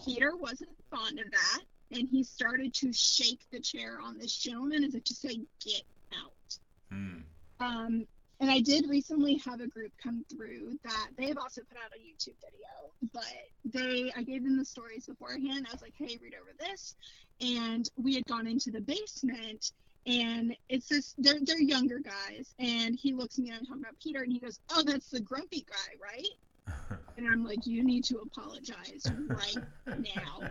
[0.06, 1.60] Peter wasn't fond of that,
[1.92, 5.84] and he started to shake the chair on this gentleman as if to say, "Get
[6.18, 6.58] out."
[6.90, 7.18] Hmm.
[7.60, 8.08] Um,
[8.40, 11.92] and I did recently have a group come through that they have also put out
[11.96, 13.24] a YouTube video, but
[13.66, 15.68] they I gave them the stories beforehand.
[15.70, 16.96] I was like, hey, read over this,
[17.42, 19.72] and we had gone into the basement,
[20.06, 23.84] and it's this they're they're younger guys, and he looks at me and I'm talking
[23.84, 26.98] about Peter, and he goes, oh, that's the grumpy guy, right?
[27.16, 30.50] And I'm like, you need to apologize right now.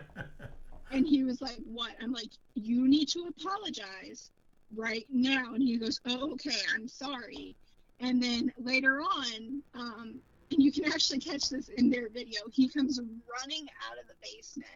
[0.93, 1.91] And he was like, What?
[2.01, 4.31] I'm like, You need to apologize
[4.75, 5.53] right now.
[5.53, 7.55] And he goes, Oh, okay, I'm sorry.
[8.03, 10.15] And then later on, um,
[10.51, 14.13] and you can actually catch this in their video, he comes running out of the
[14.21, 14.69] basement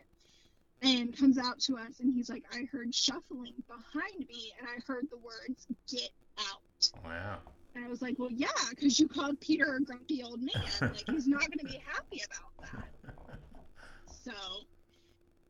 [0.81, 4.79] and comes out to us and he's like, I heard shuffling behind me and I
[4.87, 6.09] heard the words, Get
[6.39, 6.91] out.
[7.03, 7.39] wow.
[7.75, 10.63] And I was like, Well, yeah, because you called Peter a grumpy old man.
[10.79, 13.39] Like, he's not going to be happy about that.
[14.23, 14.31] So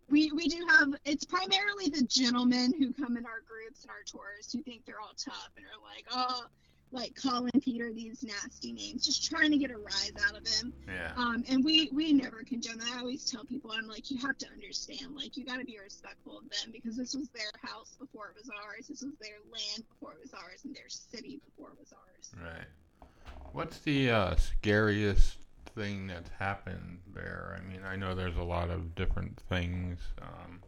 [0.09, 4.03] we we do have it's primarily the gentlemen who come in our groups and our
[4.05, 6.45] tours who think they're all tough and are like, oh,
[6.91, 10.73] like calling Peter these nasty names, just trying to get a rise out of him.
[10.87, 11.11] Yeah.
[11.17, 12.89] Um, and we we never condone that.
[12.95, 15.77] I always tell people, I'm like, you have to understand, like, you got to be
[15.83, 18.87] respectful of them because this was their house before it was ours.
[18.87, 22.31] This was their land before it was ours, and their city before it was ours.
[22.41, 23.09] Right.
[23.51, 25.37] What's the uh, scariest
[25.75, 27.59] thing that's happened there?
[27.59, 29.99] I mean, I know there's a lot of different things.
[30.21, 30.61] Um,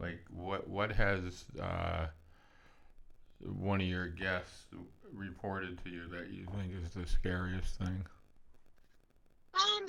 [0.00, 2.06] like, what what has uh,
[3.40, 4.66] one of your guests
[5.14, 8.04] reported to you that you think is the scariest thing?
[9.54, 9.86] Um,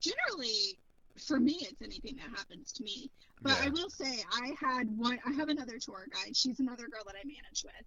[0.00, 0.78] generally,
[1.18, 3.10] for me, it's anything that happens to me.
[3.42, 5.18] But I will say, I had one.
[5.26, 6.36] I have another tour guide.
[6.36, 7.84] She's another girl that I manage with.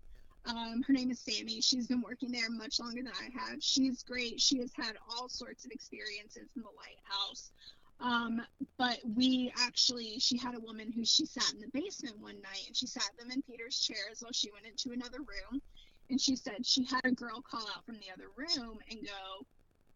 [0.47, 1.61] Um, her name is Sammy.
[1.61, 3.63] She's been working there much longer than I have.
[3.63, 4.39] She's great.
[4.39, 7.51] She has had all sorts of experiences in the lighthouse.
[7.99, 8.41] Um,
[8.77, 12.63] but we actually, she had a woman who she sat in the basement one night
[12.67, 15.61] and she sat them in Peter's chairs while she went into another room.
[16.09, 19.45] And she said she had a girl call out from the other room and go,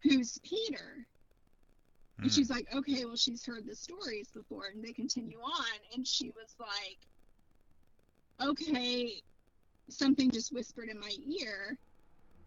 [0.04, 1.06] Who's Peter?
[2.20, 2.24] Hmm.
[2.24, 4.68] And she's like, okay, well, she's heard the stories before.
[4.74, 5.80] And they continue on.
[5.96, 6.98] And she was like,
[8.42, 9.22] okay,
[9.90, 11.78] something just whispered in my ear.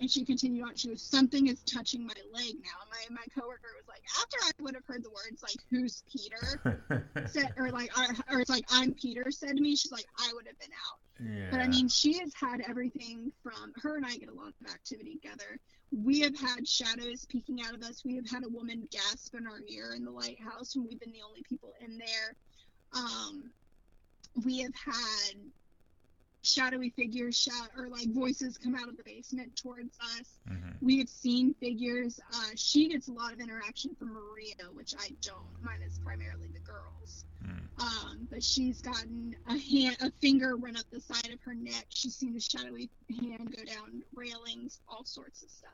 [0.01, 0.75] And she continued on.
[0.75, 2.81] She was, something is touching my leg now.
[2.91, 7.07] My my coworker was like, after I would have heard the words like, who's Peter?
[7.27, 10.33] said, or like, or, or it's like, I'm Peter said to me, she's like, I
[10.35, 10.99] would have been out.
[11.21, 11.49] Yeah.
[11.51, 14.73] But I mean, she has had everything from her and I get a lot of
[14.73, 15.59] activity together.
[15.91, 18.03] We have had shadows peeking out of us.
[18.05, 21.13] We have had a woman gasp in our ear in the lighthouse when we've been
[21.13, 22.37] the only people in there.
[22.95, 23.51] Um,
[24.45, 25.35] we have had
[26.43, 30.38] shadowy figures shout or like voices come out of the basement towards us.
[30.49, 30.76] Mhm.
[30.80, 32.20] We have seen figures.
[32.32, 35.62] Uh, she gets a lot of interaction from Maria, which I don't.
[35.62, 37.24] Mine is primarily the girls.
[37.45, 37.80] Mm.
[37.80, 41.86] Um, but she's gotten a hand, a finger run up the side of her neck.
[41.88, 42.90] She's seen a shadowy
[43.20, 45.70] hand go down railings, all sorts of stuff.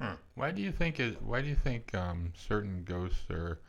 [0.00, 0.16] Huh.
[0.34, 1.20] Why do you think it?
[1.20, 3.60] Why do you think um, certain ghosts are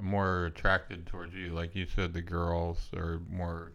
[0.00, 1.48] more attracted towards you?
[1.48, 3.72] Like you said, the girls are more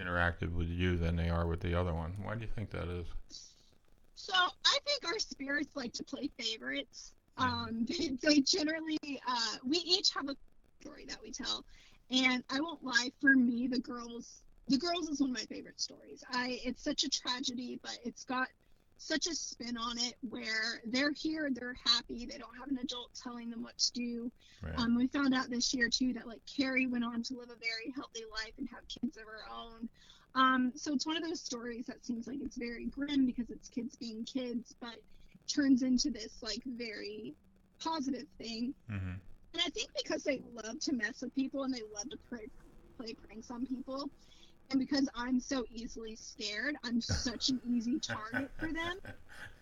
[0.00, 2.14] interactive with you than they are with the other one.
[2.22, 3.06] Why do you think that is?
[4.14, 7.12] So I think our spirits like to play favorites.
[7.38, 10.36] Um, they, they generally, uh, we each have a
[10.80, 11.64] story that we tell,
[12.10, 13.10] and I won't lie.
[13.20, 16.24] For me, the girls, the girls is one of my favorite stories.
[16.32, 18.48] I, it's such a tragedy, but it's got
[18.98, 23.10] such a spin on it where they're here, they're happy, they don't have an adult
[23.22, 24.32] telling them what to do.
[24.62, 24.78] Right.
[24.78, 27.58] Um, we found out this year too that like Carrie went on to live a
[27.58, 29.88] very healthy life and have kids of her own.
[30.34, 33.68] Um, so it's one of those stories that seems like it's very grim because it's
[33.68, 34.96] kids being kids, but
[35.46, 37.34] turns into this like very
[37.82, 38.74] positive thing.
[38.90, 39.12] mm-hmm.
[39.52, 42.46] And I think because they love to mess with people and they love to play,
[42.98, 44.10] play pranks on people,
[44.70, 48.98] and because I'm so easily scared, I'm such an easy target for them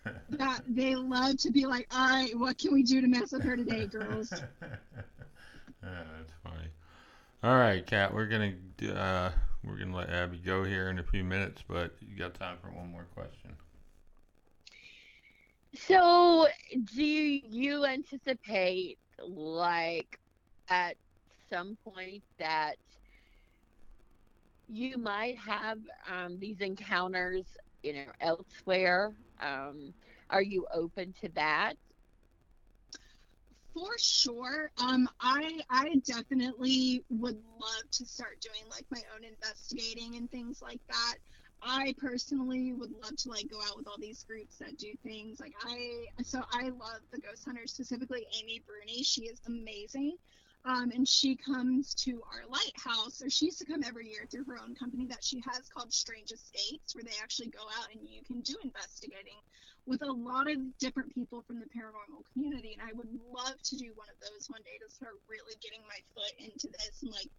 [0.29, 3.43] that they love to be like, all right, what can we do to mess with
[3.43, 4.43] her today, girls?
[5.83, 6.69] Yeah, that's funny.
[7.43, 8.53] All right, Kat, we're gonna
[8.93, 9.31] uh,
[9.63, 12.69] we're gonna let Abbey go here in a few minutes, but you got time for
[12.69, 13.55] one more question.
[15.75, 16.47] So,
[16.95, 20.19] do you anticipate, like,
[20.69, 20.97] at
[21.49, 22.77] some point that
[24.67, 25.79] you might have
[26.09, 29.13] um, these encounters, you know, elsewhere?
[29.39, 29.93] Um,
[30.29, 31.75] are you open to that?
[33.73, 34.71] For sure.
[34.77, 40.61] Um, I I definitely would love to start doing like my own investigating and things
[40.61, 41.15] like that.
[41.61, 45.39] I personally would love to like go out with all these groups that do things
[45.39, 49.03] like I so I love the ghost hunters specifically Amy Bruni.
[49.03, 50.17] She is amazing.
[50.65, 54.45] Um, and she comes to our lighthouse, or she used to come every year through
[54.45, 58.01] her own company that she has called Strange Escapes, where they actually go out and
[58.09, 59.37] you can do investigating
[59.85, 62.75] with a lot of different people from the paranormal community.
[62.79, 65.81] And I would love to do one of those one day to start really getting
[65.87, 67.29] my foot into this and like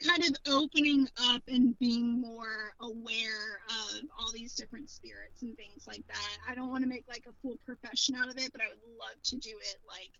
[0.00, 5.86] kind of opening up and being more aware of all these different spirits and things
[5.86, 6.36] like that.
[6.48, 8.80] I don't want to make like a full profession out of it, but I would
[8.98, 10.12] love to do it like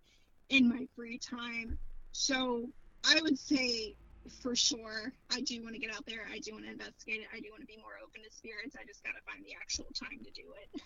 [0.51, 1.79] in my free time.
[2.15, 2.71] So
[3.05, 3.97] I would say
[4.41, 6.21] for sure, I do want to get out there.
[6.33, 7.27] I do want to investigate it.
[7.35, 8.77] I do want to be more open to spirits.
[8.81, 10.81] I just got to find the actual time to do it.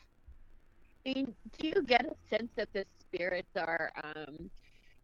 [1.05, 4.51] Mean, do you get a sense that the spirits are, um,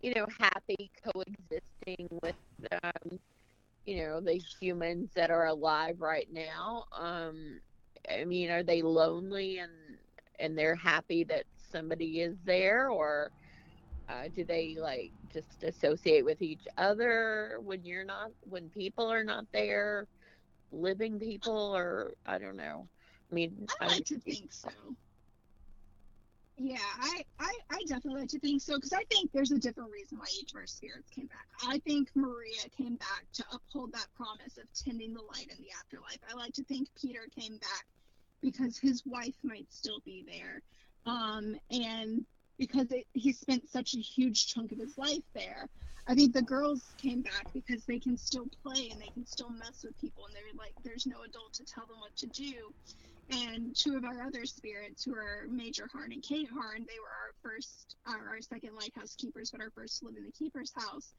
[0.01, 2.35] you know, happy coexisting with,
[2.83, 3.19] um,
[3.85, 6.85] you know, the humans that are alive right now?
[6.99, 7.61] Um,
[8.11, 9.73] I mean, are they lonely and
[10.41, 13.31] and they're happy that somebody is there, or
[14.09, 19.25] uh, do they like just associate with each other when you're not, when people are
[19.25, 20.07] not there,
[20.73, 22.89] living people, or I don't know.
[23.31, 24.71] I mean, I like to think so.
[26.57, 29.91] Yeah, I, I, I definitely like to think so because I think there's a different
[29.91, 31.47] reason why each of our spirits came back.
[31.67, 35.71] I think Maria came back to uphold that promise of tending the light in the
[35.77, 36.19] afterlife.
[36.31, 37.87] I like to think Peter came back
[38.41, 40.63] because his wife might still be there.
[41.07, 42.25] Um, and
[42.59, 45.69] because it, he spent such a huge chunk of his life there.
[46.07, 49.51] I think the girls came back because they can still play and they can still
[49.51, 52.73] mess with people, and they're like, there's no adult to tell them what to do.
[53.31, 57.09] And two of our other spirits, who are Major Harn and Kate Harn, they were
[57.09, 61.15] our first, our second lighthouse keepers, but our first to live in the keeper's house.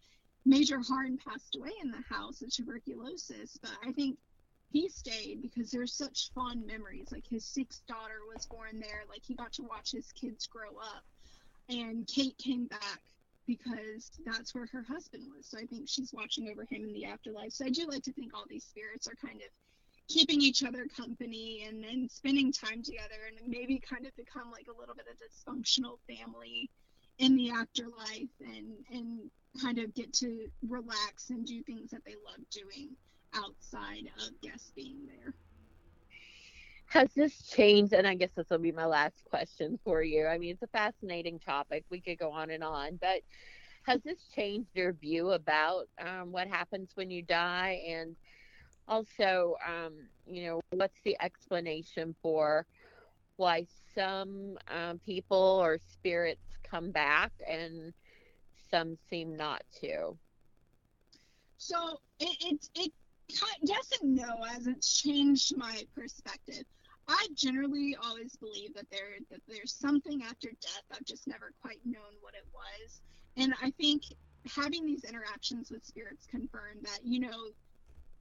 [0.46, 4.20] Major Harn passed away in the house of tuberculosis, but I think
[4.72, 7.08] he stayed because there's such fond memories.
[7.12, 10.78] Like his sixth daughter was born there, like he got to watch his kids grow
[10.78, 11.04] up.
[11.70, 13.02] And Kate came back
[13.48, 15.48] because that's where her husband was.
[15.48, 17.52] So I think she's watching over him in the afterlife.
[17.52, 19.50] So I do like to think all these spirits are kind of
[20.08, 24.68] keeping each other company and, then spending time together and maybe kind of become like
[24.68, 26.70] a little bit of dysfunctional family
[27.18, 29.32] in the afterlife and and
[29.62, 32.90] kind of get to relax and do things that they love doing
[33.34, 35.34] outside of guests being there.
[36.96, 37.92] Has this changed?
[37.92, 40.28] And I guess this will be my last question for you.
[40.28, 41.84] I mean, it's a fascinating topic.
[41.90, 43.20] We could go on and on, but
[43.84, 47.84] has this changed your view about um, what happens when you die?
[47.86, 48.16] And
[48.88, 49.92] also, um,
[50.26, 52.66] you know, what's the explanation for
[53.36, 57.94] why some um, people or spirits come back and
[58.72, 60.18] some seem not to?
[61.58, 62.92] So it, it, it
[63.64, 66.64] yes and no as changed my perspective.
[67.08, 70.84] I generally always believe that there that there's something after death.
[70.92, 73.02] I've just never quite known what it was.
[73.38, 74.04] And I think
[74.56, 77.50] having these interactions with spirits confirm that, you know,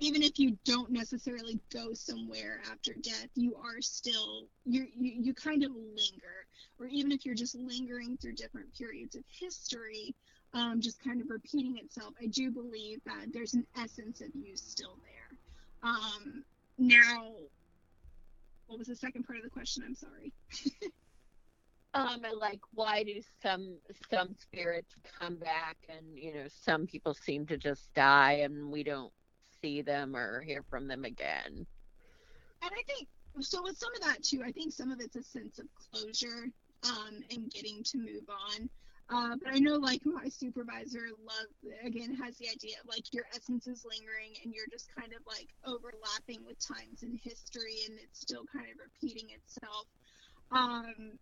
[0.00, 5.64] even if you don't necessarily go somewhere after death, you are still you you kind
[5.64, 6.46] of linger,
[6.78, 10.14] or even if you're just lingering through different periods of history,
[10.52, 12.14] um, just kind of repeating itself.
[12.20, 15.38] I do believe that there's an essence of you still there.
[15.90, 16.44] Um,
[16.76, 17.32] now,
[18.66, 19.82] what was the second part of the question?
[19.86, 20.32] I'm sorry.
[21.94, 23.78] um, like why do some
[24.10, 28.82] some spirits come back, and you know some people seem to just die, and we
[28.82, 29.12] don't
[29.62, 31.66] see them or hear from them again.
[32.62, 33.08] And I think
[33.40, 34.42] so with some of that too.
[34.44, 36.48] I think some of it's a sense of closure
[36.84, 38.68] um, and getting to move on.
[39.10, 43.24] Uh, but I know like my supervisor love again has the idea of like your
[43.36, 47.98] essence is lingering and you're just kind of like overlapping with times in history and
[48.02, 49.86] it's still kind of repeating itself.
[50.50, 51.18] Um,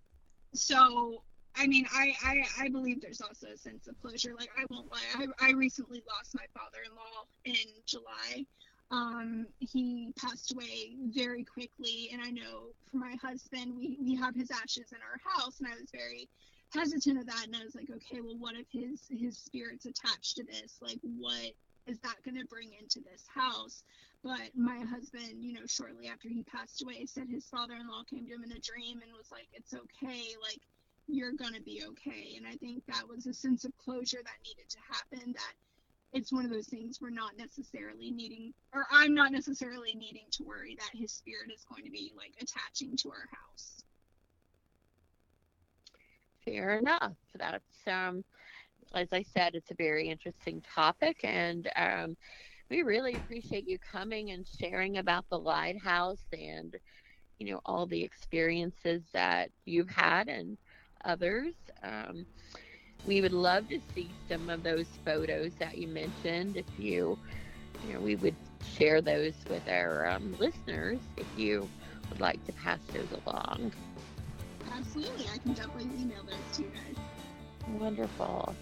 [0.54, 1.22] so
[1.56, 4.34] I mean, I, I I believe there's also a sense of closure.
[4.38, 8.46] Like I won't lie, I, I recently lost my father-in-law in July.
[8.90, 14.34] Um, he passed away very quickly, and I know for my husband, we we have
[14.34, 16.28] his ashes in our house, and I was very
[16.74, 20.36] hesitant of that and i was like okay well what if his his spirit's attached
[20.36, 20.78] to this?
[20.80, 21.52] Like what
[21.86, 23.82] is that going to bring into this house?
[24.22, 28.34] But my husband you know shortly after he passed away said his father-in-law came to
[28.34, 30.60] him in a dream and was like it's okay like
[31.08, 32.34] you're going to be okay.
[32.36, 35.54] And i think that was a sense of closure that needed to happen that
[36.12, 40.44] it's one of those things we're not necessarily needing or i'm not necessarily needing to
[40.44, 43.81] worry that his spirit is going to be like attaching to our house
[46.44, 47.12] fair enough.
[47.38, 48.24] That's um,
[48.94, 52.16] as I said, it's a very interesting topic, and um,
[52.70, 56.76] we really appreciate you coming and sharing about the lighthouse and
[57.38, 60.58] you know all the experiences that you've had and
[61.04, 61.54] others.
[61.82, 62.26] Um,
[63.06, 66.56] we would love to see some of those photos that you mentioned.
[66.56, 67.18] If you,
[67.86, 68.36] you know, we would
[68.76, 71.68] share those with our um, listeners if you
[72.10, 73.72] would like to pass those along
[74.76, 75.26] absolutely.
[75.32, 76.96] I can definitely email those to you guys.
[77.80, 78.54] Wonderful.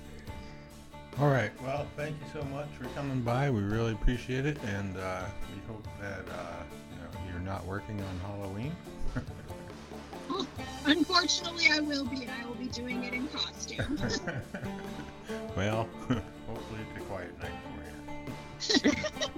[1.18, 1.50] All right.
[1.62, 3.50] Well, thank you so much for coming by.
[3.50, 5.24] We really appreciate it, and uh,
[5.54, 8.74] we hope that uh, you know, you're not working on Halloween.
[10.86, 13.98] unfortunately, I will be, and I will be doing it in costume.
[15.56, 18.92] well, hopefully it's a quiet night for you.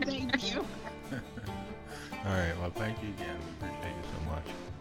[0.05, 0.65] thank you.
[2.24, 2.57] All right.
[2.61, 3.39] Well, thank you again.
[3.61, 4.72] We appreciate you so much.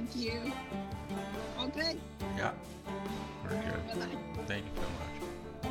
[0.00, 0.52] Thank you.
[1.58, 2.00] All good?
[2.36, 2.52] Yeah.
[3.46, 3.86] Very good.
[3.88, 4.44] Bye-bye.
[4.46, 4.88] Thank you so
[5.68, 5.70] much.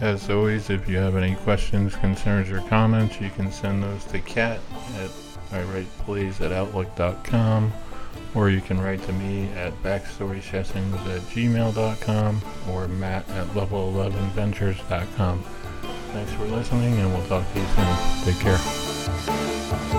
[0.00, 4.20] As always, if you have any questions, concerns, or comments, you can send those to
[4.20, 4.60] Kat
[4.98, 5.10] at
[5.50, 7.72] iWritePlays at Outlook.com
[8.34, 12.40] or you can write to me at backstorysessions at gmail.com
[12.70, 15.42] or matt at level11ventures.com.
[16.12, 17.96] Thanks for listening, and we'll talk to you soon.
[18.24, 19.98] Take care.